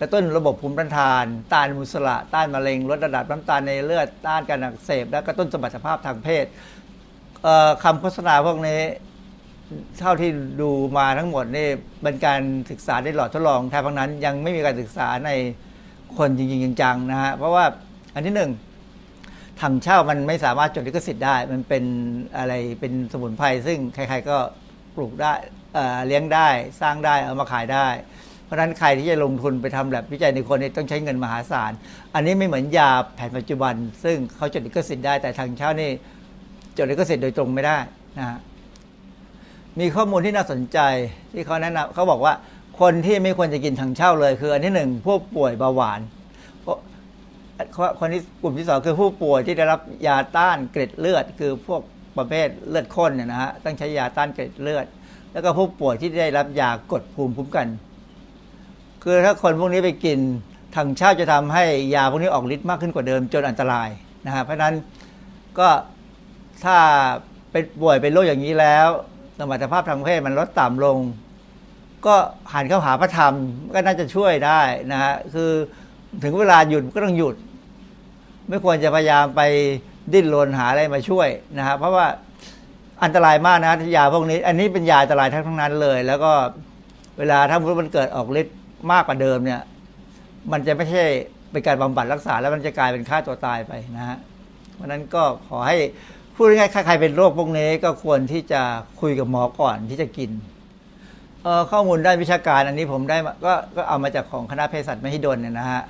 [0.00, 6.46] กระตุ้นระบบภูมิต้านทาน ต้านมุสละ ต้านมะเร็งลดระดับน้ำตาลในเลือดต้านการอักเสบ และกระตุ้นสมรรถภาพทางเพศ
[7.82, 8.80] คำโฆษณาพวกนี้
[9.98, 11.68] เท่าที่ดูมาทั้งหมดนี่
[12.02, 15.30] เป็นการศึกษาได้หลอดทดลองแทบทั้งนั้นยังไม่มีการศึกษาใน
[16.16, 17.64] คนจริงๆจังๆนะฮะเพราะว่า
[18.14, 18.50] อันที่หนึ่ง
[19.60, 21.84] ถังเช่ามันไม่สามารถจดลิขสิทธิ์ได้ มันเป็น
[22.38, 24.38] อะไรเป็นสมุนไพรซึ่งใครๆก็
[24.94, 25.32] ปลูกได้
[26.06, 26.48] เลี้ยงได้
[26.80, 27.88] สร้างได้เอามาขายได้
[28.44, 31.72] เพราะฉะนั้นใครที่จะลงทุนไปทำแบบวิจัยในคนนี่ต้องใช้เงินมหาศาล
[32.14, 33.74] อันนี้ไม่เหมือนยาแผนปัจจุบัน
[34.04, 35.90] ซึ่งเขาจดลิขสิทธิ์ได้แต่ทางเช่านี่
[36.76, 37.76] จดลิขสิทธิ์โดยตรงไม่ได้
[38.18, 38.38] นะฮะ
[39.80, 40.78] มีข้อมูลที่น่าสนใจ
[41.32, 42.34] ที่เขาแนะนำเขาบอกว่า
[42.80, 46.00] คนที่ไม่ควรจะกินทางเช่าเลย คืออันที่หนึ่งผู้ป่วยเบาหวาน
[46.60, 46.78] เพราะ
[48.00, 51.82] คนที่กลุ่มที่สองคือผู้ป่วยที่ได้รับยาต้านเกล็ดเลือด คือพวก
[52.18, 54.86] ประเภทเลือดข้นเนี่ยนะฮะต้องใช้ยาต้านเกล็ดเลือด
[55.32, 57.66] แล้วก็ผู้ป่วยที่ได้รับยากดภูมิคุ้มกัน
[59.02, 60.18] คือถ้าคนพวกนี้ไปกิน
[60.76, 63.88] ทางชาติจะทำให้ยาพวกนี้ออกฤทธิ์มากขึ้นกว่าเดิมจนอันตราย
[64.26, 64.74] นะฮะเพราะนั้น
[65.58, 65.68] ก็
[66.64, 66.76] ถ้า
[67.50, 68.88] เป็นป่วยเป็นโรคอย่างนี้แล้ว
[69.38, 70.98] สมรรถภาพทางเพศมันลดต่ำลง
[72.06, 72.14] ก็
[72.52, 73.34] หันเข้าหาพระธรรม
[73.74, 74.60] ก็น่าจะช่วยได้
[74.92, 75.50] นะฮะคือ
[76.24, 77.36] ถึงเวลาหยุดก็ต้องหยุด
[78.48, 79.40] ไม่ควรจะพยายามไป
[80.12, 82.06] ดิ้นรนหาอะไรมาช่วยนะฮะเพราะว่า
[83.04, 86.32] อันตรายมากนะยาพวกนี้ อันนี้เป็นยาอันตรายทั้งนั้นเลย แล้วก็
[87.18, 88.56] เวลาถ้ามันเกิดออกฤทธิ์
[88.92, 89.60] มากกว่าเดิมเนี่ย
[90.52, 91.04] มันจะไม่ใช่
[91.50, 94.18] เป็นการบำบัดรักษา แล้วมันจะกลายเป็นฆ่าตัวตายไปนะฮะ
[94.74, 95.76] เพราะนั้นก็ขอให้
[96.34, 98.62] พูดง่ายๆใครเป็นโรคพวกนี้ก็ควรที่จะ
[99.00, 100.30] คุยกับหมอก่อนที่จะกิน
[101.70, 105.82] ข้อมูลด้านวิชาการอันนี้ผมได้ก็ก็เอามาจากของคณะเภสัชมหิดลเนี่ยนะฮะ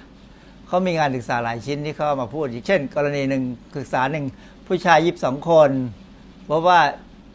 [0.73, 3.43] เขามีงานศึกษาหลายชิ้นที่เขามาพูดเช่น กรณีหนึ่ง
[3.77, 4.25] ศึกษาหนึ่ง
[4.67, 5.71] ผู้ชายยี่สิบสองคน
[6.47, 6.81] เพราะว่า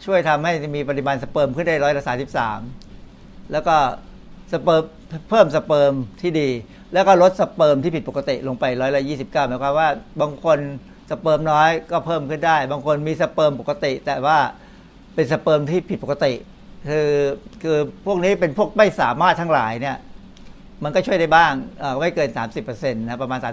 [0.05, 2.59] ช่วยทำให้มีปริมาณสเปิร์มขึ้นได้ร้อยละสามสิบสาม
[3.51, 3.75] แล้วก็
[4.51, 4.83] สเปิร์ม
[5.29, 6.49] เพิ่มสเปิร์มที่ดี
[6.93, 9.89] แล้วก็ลดสเปิร์มที่ผิดปกติลงไปร้อยละยี่สิบเก้าหมายความว่า
[10.21, 10.59] บางคน
[11.09, 14.37] สเปิร์มน้อยก็เพิ่มขึ้นได้ บางคนมีสเปิร์มปกติ แต่ว่า
[15.15, 16.33] เป็นสเปิร์มที่ผิดปกติ
[16.89, 17.11] คือ
[17.63, 19.97] คือพวกนี้เป็นพวกไม่สามารถทั้งหลายเนี่ย
[20.83, 22.29] มันก็ช่วยได้บ้างเอ่อไม่เกิน
[22.63, 23.47] 30%นะประมาณ 30%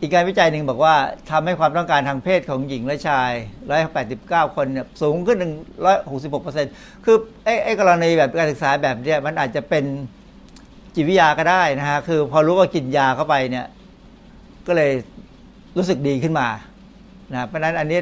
[0.00, 0.94] อีกการวิจัยหนึ่งบอกว่า
[1.30, 3.30] ทำให้ความต้องการทางเพศของหญิงและชาย
[3.92, 5.54] 189 คนเนี่ยสูงขึ้นถึง
[6.28, 9.84] 166%คือไอ้ไอ้กรณีแบบการศึกษาแบบเนี้ยมันอาจจะเป็น
[10.94, 13.66] จิตวิทยาก็ได้นะฮะ คือพอรู้ว่ากินยาเข้าไปเนี่ย
[14.66, 14.92] ก็เลย
[15.76, 16.48] รู้สึกดีขึ้นมา
[17.32, 18.00] นะเพราะนั้นอันนี้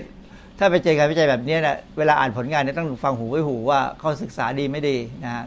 [0.58, 5.44] ถ้าไปเจอการวิจัยแบบนี้นะเวลาอ่านผลงานเนี่ยต้องฟังหูไว้หูว่าเขาศึกษาดีไม่ดีนะฮะ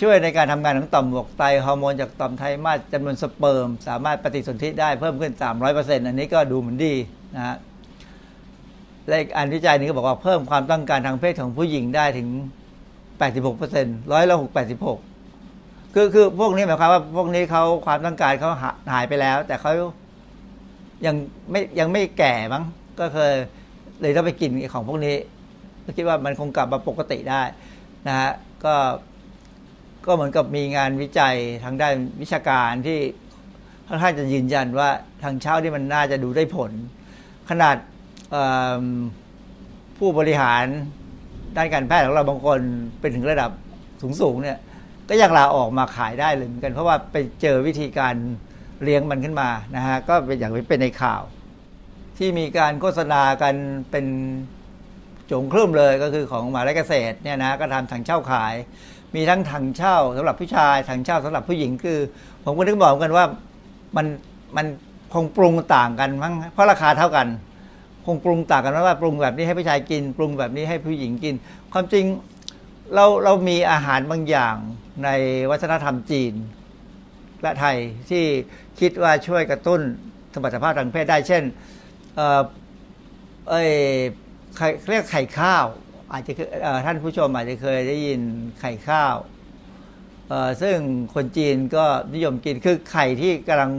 [0.00, 5.32] ช่วยในการทำงานของต่อมหมวกไตฮอร์โมนจากต่อมไทมาสจำนวนสเปิร์ม สามารถปฏิสนธิได้เพิ่มขึ้น
[5.68, 6.94] 300%อันนี้ก็ดูเหมือนดี
[7.36, 7.56] นะฮะ
[9.06, 12.28] และอีกอันวิจัยนึงก็บอกว่าเพิ่มความต้องการทางเพศของผู้หญิงได้ถึง
[13.40, 14.44] 86%ร้อยละ6
[15.16, 19.72] 86 คือคือพวกนี้หมายความว่าพวกนี้เขาความต้องการเขาหาหายไปแล้ว แต่เขา
[21.06, 21.14] ยัง
[21.50, 22.64] ไม่ยังไม่แก่มั้ง
[23.00, 23.32] ก็เคย
[24.00, 25.16] เลยต้องไปกินของพวกนี้
[25.84, 27.42] ก็คิดว่ามันคงกลับมาปกติได้
[28.08, 28.30] นะฮะ
[28.64, 28.76] ก็
[30.06, 32.98] ก็เหมือนกับมีงานวิจัยทางด้านวิชาการที่
[33.88, 34.88] ค่อนข้างจะยืนยันว่า
[35.22, 36.70] ทางเช้าที่มันน่าจะดูได้ผล
[37.50, 37.76] ขนาด
[39.98, 40.64] ผู้บริหาร
[41.56, 42.60] ด้านการแพทย์ของเราบางคน
[43.00, 43.50] เป็นถึงระดับ
[44.20, 44.58] สูงๆเนี่ย
[45.08, 48.14] ก็ยังลาออกมาขายได้เลยเหมือนกัน เพราะว่าไปเจอวิธีการ
[48.82, 51.22] เลี้ยงมันขึ้นมานะฮะก็เป็นอย่างที่เป็นในข่าว
[52.18, 53.54] ที่มีการโฆษณากัน
[53.90, 54.06] เป็น
[55.30, 58.54] จงครึ่มเลยก็คือของหมหาวิทยาลัยเกษตรเนี่ยนะก็ทำถังเช่าขาย
[59.14, 61.98] มีทั้งถังเช่าสำหรับผู้ชายถังเช่าสำหรับผู้หญิงคือ
[62.44, 63.24] ผมก็นึกบอกกันว่า
[63.96, 64.06] มัน
[64.56, 64.66] มัน
[65.14, 67.26] คงปรุงต่างกันมั้งเพราะราคาเท่ากัน
[68.06, 71.34] คงปรุงต่างกันว่าปรุงแบบนี้ให้ผู้ชายกิน ปรุงแบบนี้ให้ผู้หญิงกิน
[71.72, 72.04] ความจริง
[72.94, 74.56] เราเรามีอาหารบางอย่าง
[75.04, 75.08] ใน
[75.50, 76.34] วัฒนธรรมจีน
[77.42, 77.76] และไทย
[78.10, 78.24] ที่
[78.80, 79.80] คิดว่าช่วยกระตุ้น
[80.34, 81.42] สมรรถภาพทางเพศได้เช่น
[82.16, 82.42] เออ
[83.48, 83.70] เอ้ย
[84.56, 85.66] ไข่เรียกไข่ข้าว
[86.12, 86.32] อาจจะ
[86.86, 88.20] ท่านผู้ชมอาจจะเคยได้ยิน
[88.60, 89.14] ไข่ข้าว
[90.62, 90.76] ซึ่ง
[91.14, 91.84] คนจีนก็
[92.14, 93.70] นิยมกินคือไข่ที่กำลัง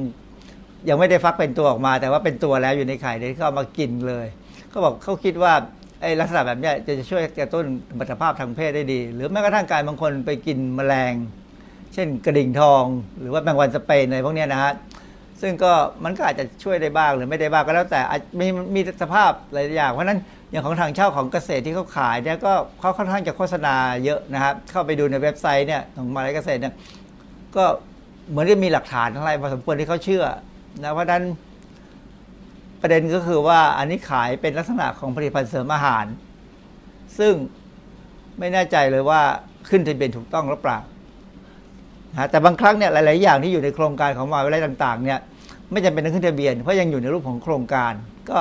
[0.89, 4.28] ยังไม่ได้ฟักเป็นตัวออกมา แต่ว่าเป็นตัวแล้วอยู่ในไข่เลยเขามากินเลย
[4.70, 5.53] เขาบอกเขาคิดว่า
[6.01, 11.13] ไอ้ลักษณะแบบนี้จะช่วยกระตุ้นสมรรถภาพทางเพศได้ดี หรือแม้กระทั่งการบางคนไปกินแมลง
[11.93, 12.84] เช่นกระดิ่งทอง
[13.20, 14.74] หรือว่าแมงวันสเปนอะไรพวกนี้นะฮะ
[15.41, 15.72] ซึ่งก็
[16.03, 20.20] มันก็อาจจะช่วยได้บ้างหรือไม่ได้บ้างก็แล้วแต่อาจมีมีสภาพหลายอย่างเพราะนั้น
[20.52, 23.76] อย่างของทางเช่าของเกษตรที่เขาขายเนี่ยก็เขาค่อนข้างจะโฆษณา
[24.06, 26.74] เยอะนะครับ เข้าไปดูในเว็บไซต์เนี่ยของมาลัยเกษตรเนี่ย
[27.56, 27.66] ก็
[28.30, 30.26] เหมือนจะมีหลักฐานอะไรพอสมควรที่เขาเชื่อ
[30.84, 31.24] นะเพราะนั้น
[32.82, 36.06] ประเด็นก็คือว่าอันนี้ขายเป็นลักษณะของผลิตภัณฑ์เสริมอาหาร
[37.20, 37.34] ซึ่ง
[38.39, 39.22] ไม่แน่ใจเลยว่า
[39.70, 40.80] ขึ้นทะเบียนถูกต้องหรือเปล่า
[42.14, 45.20] นะแต่บางครั้งเนี่ยหลาย ๆ อย่างที่อยู่ในโครงการของมหาวิทยาลัยต่าง ๆ เนี่ย
[45.72, 47.93] ไม่จำเป็นต้องขึ้นทะเบียนเพราะยังอยู่ในรูปของโครงการ
[48.30, 48.39] ก็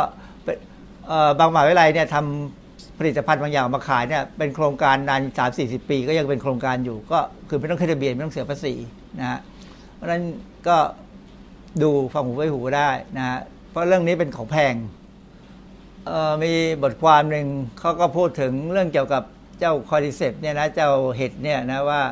[1.38, 8.74] บางมหาวิทยาลัยเนี่ยทำผลิตภัณฑ์บางอย่างมาขายเนี่ยเป็นโครงการนานสามสี่สิบปี ก็ยังเป็นโครงการอยู่ ก็คือไม่ต้องขึ้นทะเบียนไม่ต้องเสียภาษี
[9.18, 9.38] นะฮะ
[9.94, 10.22] เพราะฉะนั้น
[10.68, 10.76] ก็
[11.82, 13.38] ดูฟังหูไว้หูได้นะฮะ
[13.70, 14.74] เพราะเรื่องนี้เป็นของแพง
[16.06, 16.52] เอ่อมี
[16.82, 17.46] บทความหนึ่ง
[17.78, 19.22] เขาก็พูดถึงเรื่องเกี่ยวกับ
[19.58, 22.02] เจ้า Cordyceps เนี่ยนะเจ้าเห็ดเนี่ยนะว่า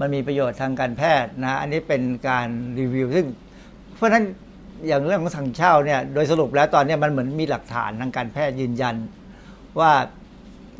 [0.00, 3.26] มันมีประโยชน์ทางการแพทย์นะ อันนี้เป็นการรีวิว ซึ่ง
[3.96, 4.24] เพราะฉะนั้น
[4.86, 8.94] อย่างเรื่องของถั่งเช่าเนี่ยโดยสรุปแล้วตอนนี้มันเหมือนมีหลักฐานทางการแพทย์ยืนยัน
[9.80, 9.92] ว่า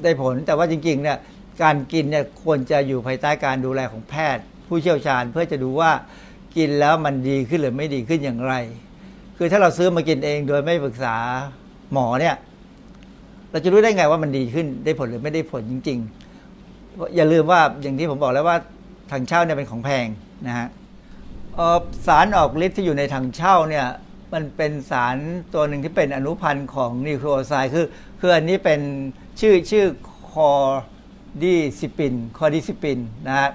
[0.03, 1.19] ได้ผลแต่ว่าจริงๆเนี่ย
[1.63, 5.91] การกินเนี่ยควรจะอยู่ภายใต้การดูแลของแพทย์ ผู้เชี่ยวชาญเพื่อจะดูว่า
[6.57, 8.55] กินแล้วมันดีขึ้นหรือไม่ดีขึ้นอย่างไร
[9.37, 11.17] คือถ้าเราซื้อมากินเองโดยไม่ปรึกษา
[11.93, 12.35] หมอเนี่ย
[13.51, 15.99] เราจะรู้ได้ไงว่ามันดีขึ้นได้ผลหรือไม่ได้ผลจริง
[16.55, 18.57] ๆ อย่าลืมว่าอย่างที่ผมบอกแล้วว่า
[19.11, 20.07] ถั่งเช่าเนี่ยเป็นของแพง
[20.47, 20.69] นะฮะ
[22.07, 23.87] สารออกฤทธิ์ที่อยู่ในถั่งเช่าเนี่ย
[24.33, 25.17] มันเป็นสาร
[25.55, 27.87] ตัวหนึ่งที่เป็นอนุพันธ์ของ nucleoside คือ
[28.21, 28.81] คืออันนี้เป็น
[29.41, 29.87] ชื่อชื่อ
[30.31, 33.51] cordycepin cordycepin นะฮะ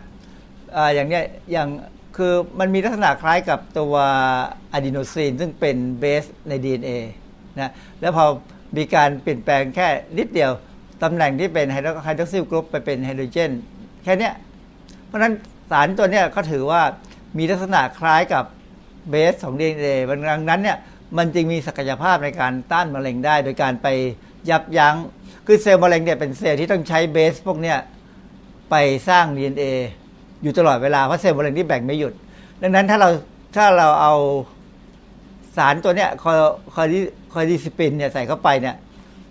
[0.76, 1.70] ออย่างเนี้ยอย่าง
[2.18, 3.94] คือมันมีลักษณะคล้ายกับตัว
[4.74, 6.92] อะดีโนซีนซึ่งเป็นเบสใน DNA
[7.60, 7.72] นะ
[8.02, 8.26] แล้วพอ
[8.78, 9.88] มีการเปลี่ยนแปลงแค่
[10.18, 10.52] นิดเดียว
[11.04, 13.52] ตำแหน่งที่เป็น hydroxyl group ไปเป็นไฮโดรเจน
[14.04, 14.32] แค่นี้
[15.06, 15.34] เพราะฉะนั้น
[15.72, 16.82] สารตัวเนี้ยเขาถือว่า
[17.38, 18.44] มีลักษณะคล้ายกับ
[19.10, 20.78] เบสของ DNA ดังนั้นเนี่ย
[21.18, 23.88] มันจึงมีศักยภาพในการต้านมะเร็งได้ โดยการไป
[24.50, 24.96] ยับยั้ง
[25.46, 27.78] คือเซลล์มะเร็งเนี่ยเป็นเซลล์ที่ต้องใช้เบสพวกเนี้ย
[28.70, 28.76] ไป
[29.10, 29.64] สร้าง DNA
[30.42, 32.14] อยู่ตลอดเวลา เพราะเซลล์มะเร็งที่แบ่งไม่หยุด
[32.62, 33.10] ดังนั้นถ้าเรา
[33.56, 34.14] ถ้าเราเอา
[35.58, 36.34] สารตัวเนี้ยคอ
[36.74, 37.00] คอดิ
[37.34, 38.76] cordycepin เนี่ยใส่เข้าไปเนี่ย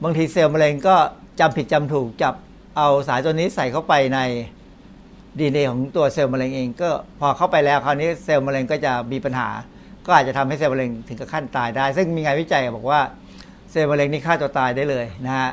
[0.02, 0.96] บางทีเซลล์มะเร็งก็
[1.40, 2.34] จำผิดจำถูกจับ
[2.76, 4.18] เอาสารตัวนี้ใส่เข้าไปใน
[5.38, 9.48] ดีเของตัวเซลล์มะเร็งเอง ก็พอเข้าไปแล้วคราวนี้เซลล์มะเร็งก็จะมีปัญหา
[10.06, 13.00] ก็อาจจะทำให้เซลล์มะเร็งถึงกับขั้นตายได้ ซึ่งมีงานวิจัยบอกว่า
[13.70, 15.50] เซลล์มะเร็งนี่ฆ่าตัวตายได้เลยนะฮะ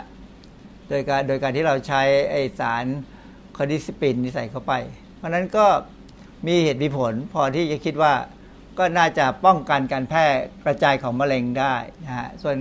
[0.89, 2.01] โดยการโดยการที่เราใช้
[2.31, 2.85] ไอสาร
[3.57, 4.73] คอดิสปินนี่ใส่เข้าไป
[5.17, 5.65] เพราะฉะนั้นก็
[6.47, 8.13] มีเหตุมีผลพอที่จะคิดว่า
[8.79, 10.25] ก็น่าจะป้องกันการแพร่
[10.65, 12.55] กระจายของมะเร็งได้นะฮะส่วน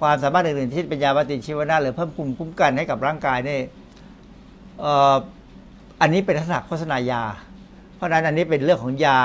[0.00, 3.60] ความสามารถอื่นๆที่เป็นยาปฏิชีวนะหรือเพิ่มภูมิคุ้มกันให้กับร่างกายนี่
[4.80, 7.22] เอันนี้เป็นลักษณะโฆษณายา
[7.94, 9.20] เพราะนั้นอันนี้เป็นเรื่องของยา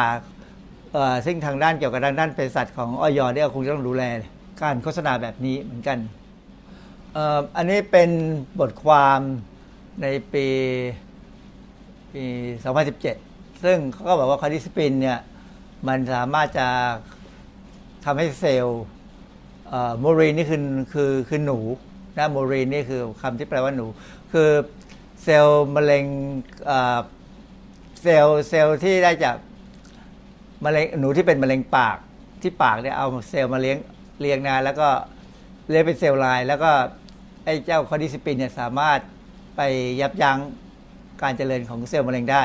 [1.26, 4.04] ซึ่งทางด้านเกี่ยวกับทางด้านเภสัชของออยเนี่ยคงจะต้องดูแล
[4.62, 5.98] การโฆษณาแบบนี้เหมือนกัน
[7.16, 7.20] อ,
[7.58, 8.10] อันนี้เป็น
[8.60, 9.20] บทความ
[10.02, 10.48] ในปี
[12.14, 12.24] ปี
[12.90, 15.20] 2017 ซึ่งเขาก็บอกว่า cordycepin เนี่ย
[15.88, 16.68] มันสามารถจะ
[18.06, 18.84] ทำให้เซลล์
[20.00, 20.62] murine นี่คือ
[20.94, 21.60] คือคือหนู
[22.18, 23.86] นะ murine นี่คือคำที่แปลว่าหนู
[24.32, 24.50] คือ
[25.24, 26.06] เซลล์มะเร็ง
[28.02, 29.36] เซลล์เซลล์ที่ได้จาก
[30.66, 31.98] มะเร็งหนูที่เป็นมะเร็งปาก
[32.42, 33.78] ที่ปากเนี่ยเอาเซลล์มาเลี้ยง
[34.22, 34.88] เลี้ยงนะแล้วก็
[35.70, 36.72] เลี้ยงเป็น cell line แล้วก็
[37.46, 39.00] ไอ้เจ้า cordycepin เนี่ยสามารถ
[39.56, 39.62] ไป
[40.02, 40.38] ยับยั้ง
[41.22, 42.42] การเจริญของเซลล์มะเร็งได้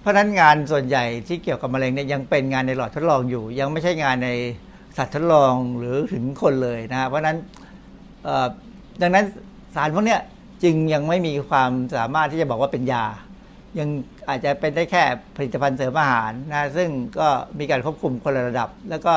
[0.00, 4.30] เพราะฉะนั้นงานส่วนใหญ่ที่เกี่ยวกับมะเร็งเนี่ยยังเป็นงานในหลอดทดลองอยู่ ยังไม่ใช่งานใน
[4.96, 7.36] สัตว์ทดลองหรือถึงคนเลยนะเพราะฉะนั้น
[9.02, 9.24] ดังนั้น
[9.74, 10.20] สารพวกเนี้ย
[10.62, 13.04] จึงยังไม่มีความสามารถที่จะบอกว่าเป็นยา
[13.78, 13.88] ยัง
[14.28, 15.02] อาจจะเป็นได้แค่
[15.36, 16.88] ผลิตภัณฑ์เสริมอาหารนะซึ่ง
[17.18, 17.28] ก็
[17.58, 19.14] มีการควบคุมคนละระดับ แล้วก็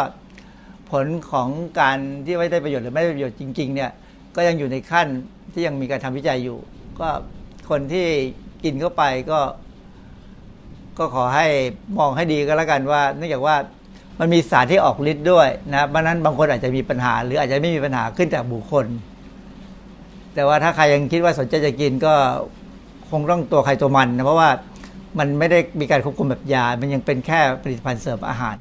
[0.92, 3.92] ผลของการที่ไม่ได้ประโยชน์หรือไม่ได้ประโยชน์จริง ๆ เนี่ย
[4.36, 5.08] ก็ยังอยู่ในขั้น
[5.54, 6.58] ที่ยังมีการทำวิจัยอยู่
[7.00, 7.10] ก็
[7.70, 8.08] คนที่
[8.64, 9.40] กินเข้าไปก็
[10.98, 11.48] ก็ขอให้
[11.98, 13.56] มองให้ดีก็แล้วกันว่า เนื่องจากว่า
[14.20, 18.86] มันมีสารที่ออกฤทธิ์ด้วยนะเพราะนั้นบางคนอาจจะมีปัญหา หรืออาจจะไม่มีปัญหาขึ้นจากบุคคล
[20.36, 22.14] แต่ว่าถ้าใครยังคิดว่าสนใจจะกินก็
[23.10, 24.50] คงต้องตัวใครตัวมันนะเพราะว่า
[25.20, 28.56] มันไม่ได้มีการควบคุมแบบยา มันยังเป็นแค่ผลิตภัณฑ์เสริมอาหาร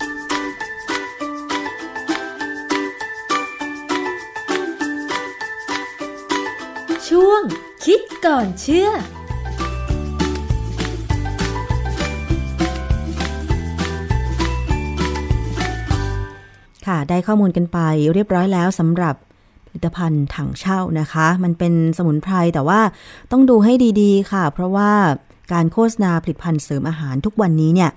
[7.08, 7.42] ช่วง
[7.84, 8.90] คิดก่อนเชื่อ
[16.86, 17.78] ค่ะได้ข้อมูลกันไป
[18.14, 19.14] เรียบร้อยแล้วสำหรับ
[19.70, 22.80] ผลิตภัณฑ์ถังเช่านะคะ มันเป็นสมุนไพรแต่ว่า
[23.32, 24.90] ต้องดูให้ดีๆ ค่ะ เพราะว่า
[25.52, 27.90] การโฆษณาผลิตภัณฑ์เสริมอาหารทุกวันนี้เนี่ย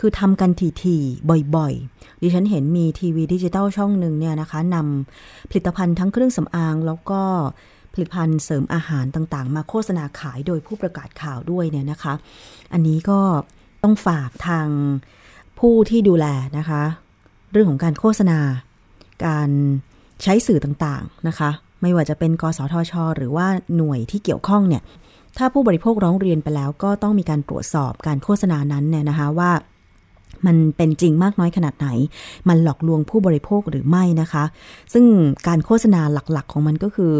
[0.00, 0.50] คือทำกัน
[0.82, 7.22] ทีๆบ่อยๆ ดิฉันเห็นมีทีวีดิจิตอลช่องหนึ่งเนี่ยนะคะนำผลิตภัณฑ์ทั้งเครื่องสำอางแล้วก็
[7.92, 12.14] ผลิตภัณฑ์เสริมอาหารต่างๆ มาโฆษณาขายโดยผู้ประกาศข่าวด้วยเนี่ยนะคะ
[12.72, 13.20] อันนี้ก็
[13.82, 14.68] ต้องฝากทาง
[15.58, 16.26] ผู้ที่ดูแล
[16.58, 16.82] นะคะ
[17.52, 18.38] เรื่องของการโฆษณา
[19.26, 19.50] การ
[20.22, 21.50] ใช้สื่อต่างๆนะคะ
[21.82, 23.46] ไม่ว่าจะเป็นกสทช หรือว่า
[23.76, 24.82] หน่วยที่เกี่ยวข้องเนี่ย
[25.38, 29.50] ถ้าผู้บริโภคร้องเรียนไปแล้ว ก็ต้องมีการตรวจสอบการโฆษณานั้นเนี่ยนะคะว่า
[30.46, 31.88] มันเป็นจริงมากน้อยขนาดไหน
[32.48, 34.44] มันหลอกลวงผู้บริโภคหรือไม่นะคะ
[34.92, 35.04] ซึ่ง
[35.46, 37.12] การโฆษณาหลักๆ ของมันก็คือ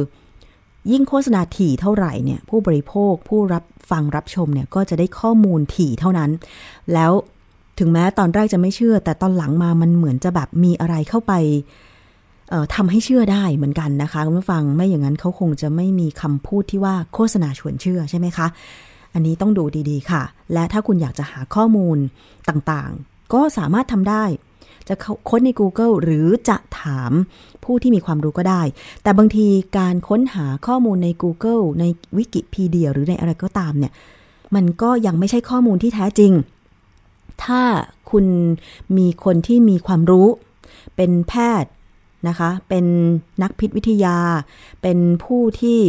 [0.90, 6.30] ยิ่งโฆษณาถี่เท่าไหร่เนี่ย ผู้บริโภคผู้รับฟังรับชมเนี่ยก็จะได้ข้อมูลถี่เท่านั้น
[6.92, 7.12] แล้ว
[7.78, 11.32] ถึงแม้ตอนแรกจะไม่เชื่อ แต่ตอนหลังมามันเหมือนจะแบบมีอะไรเข้าไป
[12.74, 18.46] ทำให้เชื่อได้เหมือนกันนะคะคุณผู้ฟังไม่อย่างนั้นเขาคงจะไม่มีคำพูดที่ว่าโฆษณาชวนเชื่อใช่ไหมคะ
[19.14, 20.22] อันนี้ต้องดูดีๆค่ะ
[20.52, 21.98] และถ้าคุณอยากจะหาข้อมูล
[22.48, 24.24] ต่างๆ ก็สามารถทำได้
[24.88, 24.94] จะ
[25.28, 27.12] ค้นใน Google หรือจะถาม
[27.64, 28.62] ผู้ที่มีความรู้ก็ได้
[29.02, 29.46] แต่บางที
[29.78, 31.84] การค้นหาข้อมูลใน Google ใน
[32.16, 33.92] วิกิพีเดียหรือในอะไรก็ตามเนี่ย
[34.54, 36.32] มันก็ยังไม่ใช่ข้อมูลที่แท้จริง
[37.44, 37.62] ถ้า
[38.10, 38.26] คุณ
[38.96, 40.28] มีคนที่มีความรู้
[40.96, 41.70] เป็นแพทย์
[42.28, 42.84] นะคะ เป็น
[43.42, 44.16] นักพิษวิทยา
[44.82, 45.80] เป็นผู้ที่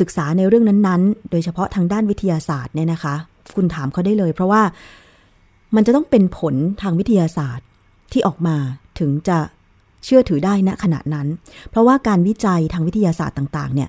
[0.00, 3.14] ศึกษาในเรื่องนั้นๆ โดยเฉพาะทางด้านวิทยาศาสตร์เนี่ยนะคะ
[3.56, 4.62] คุณถามเขาได้เลย เพราะว่า
[5.74, 7.66] มันจะต้องเป็นผลทางวิทยาศาสตร์
[8.12, 8.56] ที่ออกมา
[8.98, 9.38] ถึงจะ
[10.04, 11.26] เชื่อถือได้ณขณะนั้น
[11.70, 13.88] เพราะว่าการวิจัยทางวิทยาศาสตร์ต่างๆ เนี่ย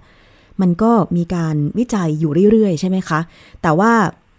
[0.62, 3.20] มันก็มีการวิจัยอยู่เรื่อยๆ ใช่ไหมคะ
[3.62, 3.92] แต่ว่า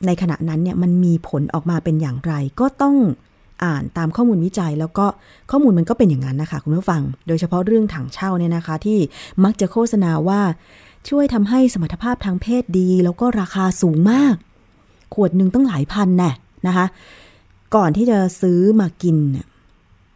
[0.06, 2.96] ในขณะนั้นเนี่ยมันมีผลออกมาเป็นอย่างไร ก็ต้อง
[3.64, 5.06] อ่านตามข้อมูลวิจัย แล้วก็
[5.50, 8.98] ข้อมูลมันก็เป็นอย่างนั้นนะคะคุณผู้ฟัง โดยเฉพาะเรื่องถังเช่าเนี่ยนะคะ ที่
[9.44, 10.40] มักจะโฆษณาว่า
[11.08, 14.34] ช่วยทำให้สมรรถภาพทางเพศดี แล้วก็ราคาสูงมาก
[15.14, 16.30] ขวดหนึ่งต้องหลายพันแน่
[16.66, 16.86] นะคะ
[17.74, 19.16] ก่อนที่จะซื้อมากิน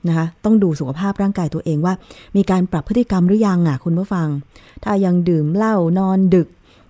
[0.08, 1.94] นะคะต้องดูสุขภาพร่างกายตัวเองว่า
[2.36, 4.28] มีการปรับพฤติกรรมหรือยังอะคุณผู้ฟัง
[4.84, 6.48] ถ้ายังดื่มเหล้านอนดึก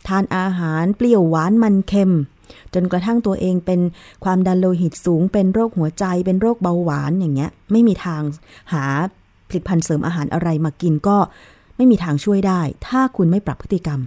[0.08, 2.12] ทานอาหารเปรี้ยวหวานมันเค็ม
[2.74, 3.80] จนกระทั่งตัวเองเป็น
[4.24, 8.22] ความดันโลหิตสูง เป็นโรคหัวใจ เป็นโรคเบาหวานอย่างเงี้ย ไม่มีทาง
[8.72, 8.84] หา
[9.48, 11.16] ผลิตภัณฑ์เสริมอาหารอะไรมากินก็
[11.76, 14.00] ไม่มีทางช่วยได้ ถ้าคุณไม่ปรับพฤติกรรม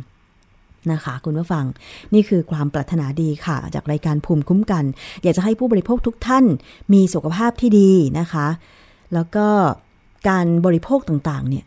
[0.91, 1.65] นะคะคุณผู้ฟัง
[2.13, 4.83] นี่คือความปรารถนาดีค่ะ จากรายการภูมิคุ้มกัน
[5.23, 6.45] อยากจะให้ผู้บริโภคทุกท่าน
[6.93, 8.47] มีสุขภาพที่ดีนะคะ
[9.13, 9.47] แล้วก็
[10.29, 11.65] การบริโภคต่างๆเนี่ย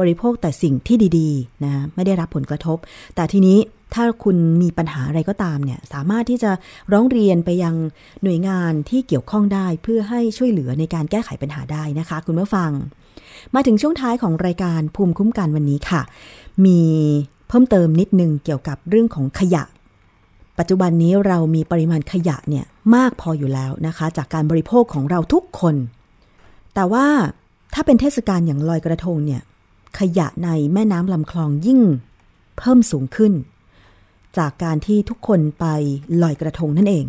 [0.00, 2.78] บริโภคแต่สิ่งที่ดีๆนะไม่ได้รับผลกระทบ
[3.14, 3.58] แต่ทีนี้
[3.94, 6.50] ถ้าคุณมีปัญหาอะไรก็ตามเนี่ย สามารถที่จะ
[6.92, 7.74] ร้องเรียนไปยัง
[8.22, 12.70] หน่วยงานที่เกี่ยวข้องได้เพื่อให้ช่วยเหลือในการแก้ไขปัญหาได้นะคะ คุณผู้ฟัง
[13.54, 16.02] มาถึงช่วงท้ายของรายการภูมิคุ้มกันวันนี้ค่ะ
[16.64, 16.80] มี
[17.48, 19.64] เพิ่มเติมนิดนึงเกี่ยวกับเรื่องของขยะ
[20.58, 22.64] ปัจจุบันนี้เรามีปริมาณขยะเนี่ย
[22.94, 25.74] มากพออยู่แล้วนะคะ จากการบริโภคของเราทุกคน
[26.74, 27.06] แต่ว่า
[27.74, 29.42] ถ้าเป็นเทศกาลอย่างลอยกระทงเนี่ย
[29.98, 31.80] ขยะในแม่น้ำลำคลองยิ่ง
[32.58, 33.32] เพิ่มสูงขึ้น
[34.38, 35.66] จากการที่ทุกคนไป
[36.22, 37.06] ลอยกระทงนั่นเอง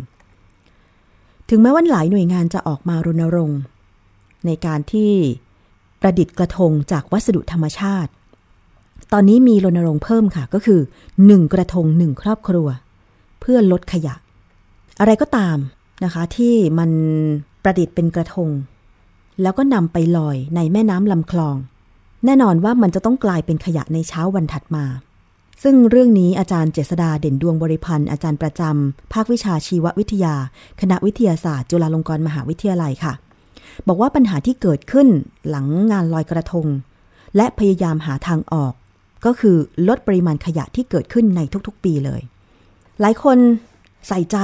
[1.48, 3.60] ถึงแม้ว่าหลายหน่วยงานจะออกมารณรงค์
[4.46, 5.12] ในการที่
[6.00, 8.10] ประดิษฐ์กระทงจากวัสดุธรรมชาติ
[9.12, 10.80] ตอนนี้มีรณรงค์เพิ่มค่ะก็คือ
[11.16, 12.68] 1 กระทง 1 ครอบครัว
[13.40, 14.14] เพื่อลดขยะ
[15.00, 15.56] อะไรก็ตาม
[16.04, 16.90] นะคะที่มัน
[17.62, 18.48] ประดิษฐ์เป็นกระทง
[19.42, 21.56] แล้วก็นำไปลอยในแม่น้ำลำคลอง
[22.24, 24.84] แน่นอนว่ามันจะต้องกลายเป็นขยะในเช้าวันถัดมา
[25.62, 30.34] ซึ่งเรื่องนี้อาจารย์เจษดาเด่นดวงบริพันธ์อาจารย์ประจำภาควิชาชีววิทยา
[30.80, 33.12] คณะวิทยาศาสตร์จุฬาลงกรณ์มหาวิทยาลัยค่ะ
[33.88, 35.08] บอกว่าปัญหาที่เกิดขึ้น
[35.48, 36.66] หลังงานลอยกระทง
[37.36, 38.72] และพยายามหาทางออก
[39.24, 39.56] ก็คือ
[39.88, 42.20] ลดปริมาณขยะที่เกิดขึ้นในทุกๆ ปีเลย
[43.00, 43.38] หลายคน
[44.08, 44.36] ใส่ใจ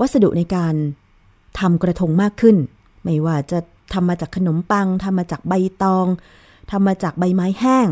[0.00, 0.74] วัสดุในการ
[1.60, 2.56] ทำกระทงมากขึ้น
[3.04, 3.58] ไม่ว่าจะ
[3.92, 6.06] ทำมาจากขนมปังทำมาจากใบตอง
[6.70, 7.86] ทำมาจากใบไม้แห้ง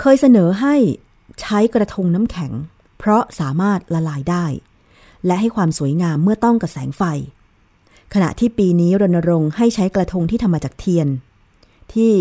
[0.00, 0.74] เคยเสนอให้
[1.40, 2.52] ใช้กระทงน้ำแข็ง
[2.98, 4.46] เพราะสามารถละลายได้
[5.26, 7.02] และให้ความสวยงามเมื่อต้องกับแสงไฟ
[8.14, 11.08] ขณะที่ปีนี้รณรงค์ให้ใช้กระทงที่ทำมาจากเทียน
[11.92, 12.12] ที่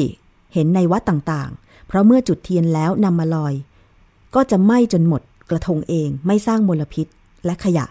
[0.54, 3.54] เห็นในวัดต่างๆ เพราะเมื่อจุดเทียนแล้วนำมาลอย
[4.36, 7.08] ก็จะไหม้จนหมดกระทงเองไม่สร้างมลพิษ
[7.46, 7.86] และขยะ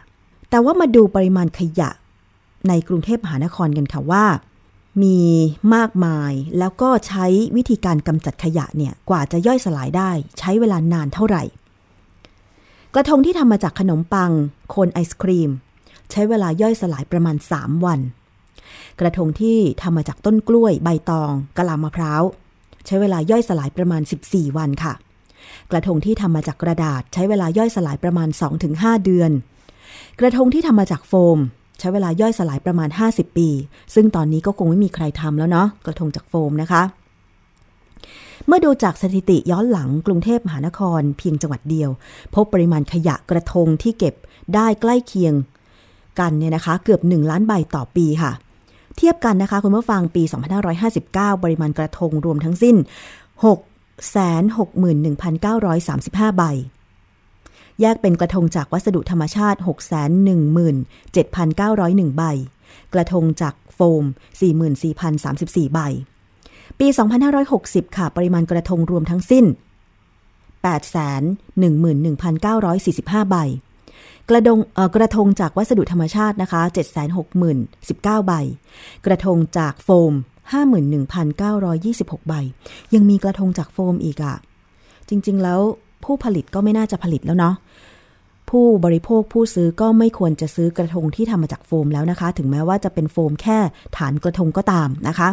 [0.51, 1.91] แต่ว่ามาดูปริมาณขยะ
[2.69, 4.25] ในกรุงเทพมหานครกันค่ะว่า
[5.03, 5.19] มี
[5.75, 7.27] มากมายแล้วก็ใช้
[7.57, 11.43] วิธีการกำจัดขยะเนี่ยกว่าจะย่อยสลายได้ ใช้เวลานานเท่าไหร่
[12.95, 14.31] กระทงที่ทำมาจากขนมปัง
[14.71, 15.51] โคนไอศครีม
[16.11, 18.01] ใช้เวลาย่อยสลายประมาณ 3 วัน
[19.01, 22.23] กระทงที่ทำมาจากต้นกล้วยใบตองกะลามะพร้าว
[22.87, 24.95] ใช้เวลาย่อยสลายประมาณ 14 วันค่ะ
[25.71, 28.29] กระทงที่ทำมาจากกระดาษ ใช้เวลาย่อยสลายประมาณ
[28.67, 29.31] 2-5 เดือน
[30.21, 31.39] กระทงที่ทำมาจากโฟม
[31.79, 33.49] ใช้เวลาย่อยสลายประมาณ 50 ปี
[33.95, 36.83] ซึ่งตอนนี้ก็คงไม่มีใครทำแล้วเนาะกระทงจากโฟมนะคะ
[38.47, 41.91] เมื่อดูจากสถิติย้อนหลังกรุงเทพมหานครเพียงจังหวัดเดียว
[42.35, 44.15] พบปริมาณขยะกระทงที่เก็บ
[44.55, 45.35] ได้ใกล้เคียง
[46.21, 48.33] กันเนี่ยนะคะเกือบ 1 ล้านใบต่อปีค่ะ
[48.97, 50.23] เทียบกันนะคะคุณผู้ฟังปี
[50.83, 52.77] 2559 ปริมาณกระทงรวมทั้งสิ้น
[53.53, 56.43] 661,935 ใบ
[57.81, 59.59] แยกเป็นกระทงจากวัสดุธรรมชาติ
[60.87, 62.23] 617,901 ใบ
[62.95, 64.05] กระทงจากโฟม
[64.85, 65.81] 44,034 ใบ
[66.79, 66.87] ปี
[67.43, 69.45] 2560 ค่ะ ปริมาณกระทงรวมทั้งสิ้น
[70.63, 73.37] 811,945 ใบ
[74.31, 74.59] กระดง
[74.97, 76.61] กระทงจากวัสดุธรรมชาตินะคะ
[77.45, 78.33] 760,019 ใบ
[79.07, 80.13] กระทงจากโฟม
[81.01, 82.35] 51,926 ใบ
[82.95, 84.35] ยังมีกระทงจากโฟมอีกอะ่ะ
[85.09, 85.61] จริง ๆ แล้ว
[86.05, 87.55] ผู้ผลิตก็ไม่น่าจะผลิตแล้วเนาะ
[88.51, 93.59] ผู้บริโภคผู้ซื้อก็ไม่ควรจะซื้อกระทงที่ทำมาจากโฟมแล้วนะคะ ถึงแม้ว่าจะเป็นโฟมแค่
[93.97, 95.29] ฐานกระทงก็ตามนะคะ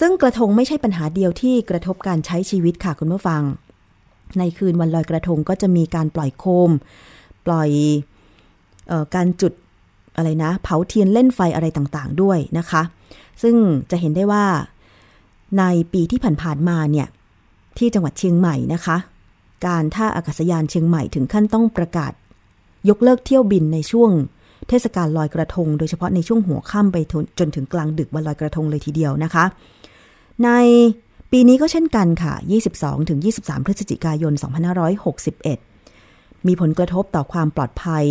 [0.00, 3.42] ซึ่งกระทงไม่ใช่ปัญหาเดียวที่กระทบการใช้ชีวิตค่ะคุณผู้ฟัง
[4.38, 6.70] ในคืนวันลอยกระทงก็จะมีการปล่อยโคม
[7.46, 7.70] ปล่อย
[8.90, 9.52] ออการจุด
[10.16, 12.82] อะไรนะ เผาเทียนเล่นไฟอะไรต่างๆ ด้วยนะคะ
[13.42, 13.54] ซึ่ง
[13.90, 14.44] จะเห็นได้ว่า
[15.58, 17.08] ในปีที่ผ่านๆมาเนี่ย
[17.78, 18.96] ที่จังหวัดเชียงใหม่นะคะ
[19.66, 22.12] การท่าอากาศยานเชียงใหม่ถึงขั้นต้องประกาศ
[22.88, 24.10] ยกเลิกเที่ยวบินในช่วง
[24.68, 26.96] เทศกาลลอยกระทง โดยเฉพาะในช่วงหัวค่ำไป
[27.38, 29.44] จนถึงกลางดึกวันลอยกระทงเลยทีเดียวนะคะ
[30.44, 30.50] ใน
[31.30, 32.34] ปีนี้ก็เช่นกันค่ะ
[33.00, 34.32] 22-23 พฤศจิกายน
[35.20, 38.04] 2561 มีผลกระทบต่อความปลอดภัย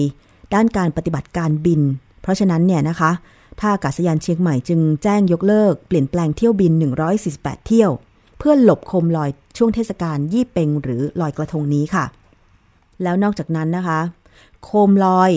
[0.54, 1.82] ด้านการปฏิบัติการบิน
[2.22, 3.12] เพราะฉะนั้นเนี่ยนะคะ
[3.60, 6.72] ท่าอากาศยานเชียงใหม่จึงแจ้งยกเลิก เปลี่ยนแปลงเที่ยวบิน
[7.20, 7.92] 148 เที่ยว
[8.38, 12.06] เพื่อหลบโคมลอยช่วงเทศกาลยี่เปงหรือลอยกระทงนี้ค่ะ
[13.04, 14.00] แล้วนอกจากนั้นนะคะ
[14.64, 15.32] โคมลอย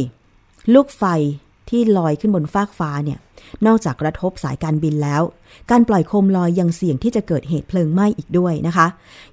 [0.75, 1.05] ลูกไฟ
[1.69, 3.19] ที่ลอยขึ้นบนฟากฟ้าเนี่ย
[3.67, 5.23] นอกจากกระทบสายการบินแล้ว
[5.71, 8.87] การปล่อยโคมลอยยังเสี่ยงที่จะเกิดเหตุเพลิงไหม้อีกด้วยนะคะ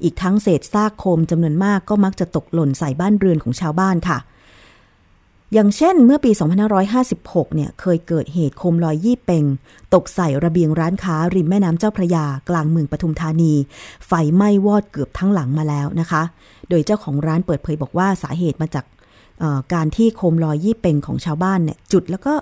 [0.04, 4.18] อีกทั้งเศษซากโคมจำนวนมากก็มักจะตกหล่นใส่บ้านเรือนของชาวบ้านค่ะ
[5.54, 6.32] อย่างเช่นเมื่อปี
[6.94, 9.46] 2556 เนี่ยเคยเกิดเหตุโคมลอยยี่เปง
[9.94, 13.54] ตกใส่ระเบียงร้านค้าริมแม่น้ำเจ้าพระยากลางเมืองปทุมธานี
[14.08, 16.24] ไฟไหม้วอดเกือบทั้งหลังมาแล้วนะคะ
[16.70, 18.86] โดยเจ้าของร้านเปิดเผยบอกว่าสาเหตุมาจาก
[19.74, 22.34] การที่โคมลอยยี่เปงของชาวบ้านเนี่ยจุดแล้วก็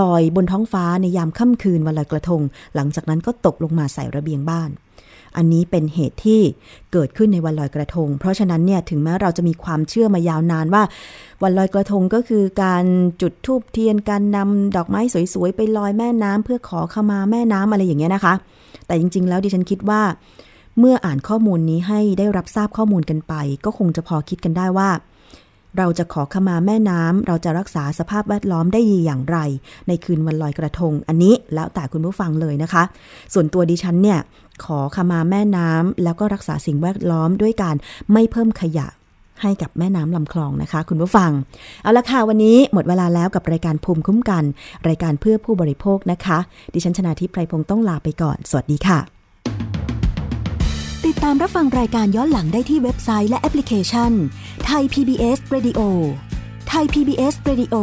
[0.00, 2.42] ลอยบนท้องฟ้าในยามค่ำคืนวันลอยกระทง
[2.74, 4.70] หลังจากนั้นก็ตกลงมาใส่ระเบียงบ้าน
[5.36, 6.40] อันนี้เป็นเหตุที่
[6.92, 10.82] เกิดขึ้นในวันลอยกระทง เพราะฉะนั้นเนี่ยถึงแม้เราจะมีความเชื่อมายาวนานว่า
[11.42, 12.84] วันลอยกระทงก็คือการ
[13.22, 15.00] จุดธูปเทียนการนำดอกไม้
[15.34, 18.34] สวยๆ ไปลอยแม่น้ำเพื่อขอขมาแม่น้ำอะไรอย่างเงี้ยนะคะ
[18.86, 20.02] แต่จริง ๆ แล้วดิฉันคิดว่า
[20.78, 24.90] เมื่ออ่านข้อมูลนี้ให้ได้รับทราบข้อมูลกันไป ก็คงจะพอคิดกันได้ว่า
[25.78, 29.38] เราจะขอขมาแม่น้ำ เราจะรักษาสภาพแวดล้อมได้ดีอย่างไร
[29.88, 32.82] ในคืนวันลอยกระทง อันนี้แล้วแต่คุณผู้ฟังเลยนะคะ
[33.34, 34.18] ส่วนตัวดิฉันเนี่ย
[34.64, 37.76] ขอขมาแม่น้ำแล้วก็รักษาสิ่งแวดล้อมด้วยการ
[38.12, 38.88] ไม่เพิ่มขยะ
[39.42, 41.30] ให้กับแม่น้ำลำคลองนะคะ คุณผู้ฟัง
[41.82, 44.44] เอาละค่ะ วันนี้หมดเวลาแล้วกับรายการภูมิคุ้มกัน
[44.88, 46.38] รายการเพื่อผู้บริโภคนะคะ
[46.72, 48.98] ดิฉันชนาทิพไพรพงศ์ต้องลาไปก่อน สวัสดีค่ะ
[51.06, 54.12] ติดตามรับฟังรายการย้อนหลังได้ที่เว็บไซต์และแอปพลิเคชัน
[54.66, 55.80] ไทย PBS Radio
[56.68, 57.74] ไทย PBS Radio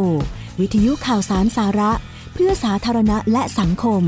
[0.60, 1.92] วิทยุข่าวสารสาระ
[2.34, 4.04] เพื่อสาธารณะและสังคม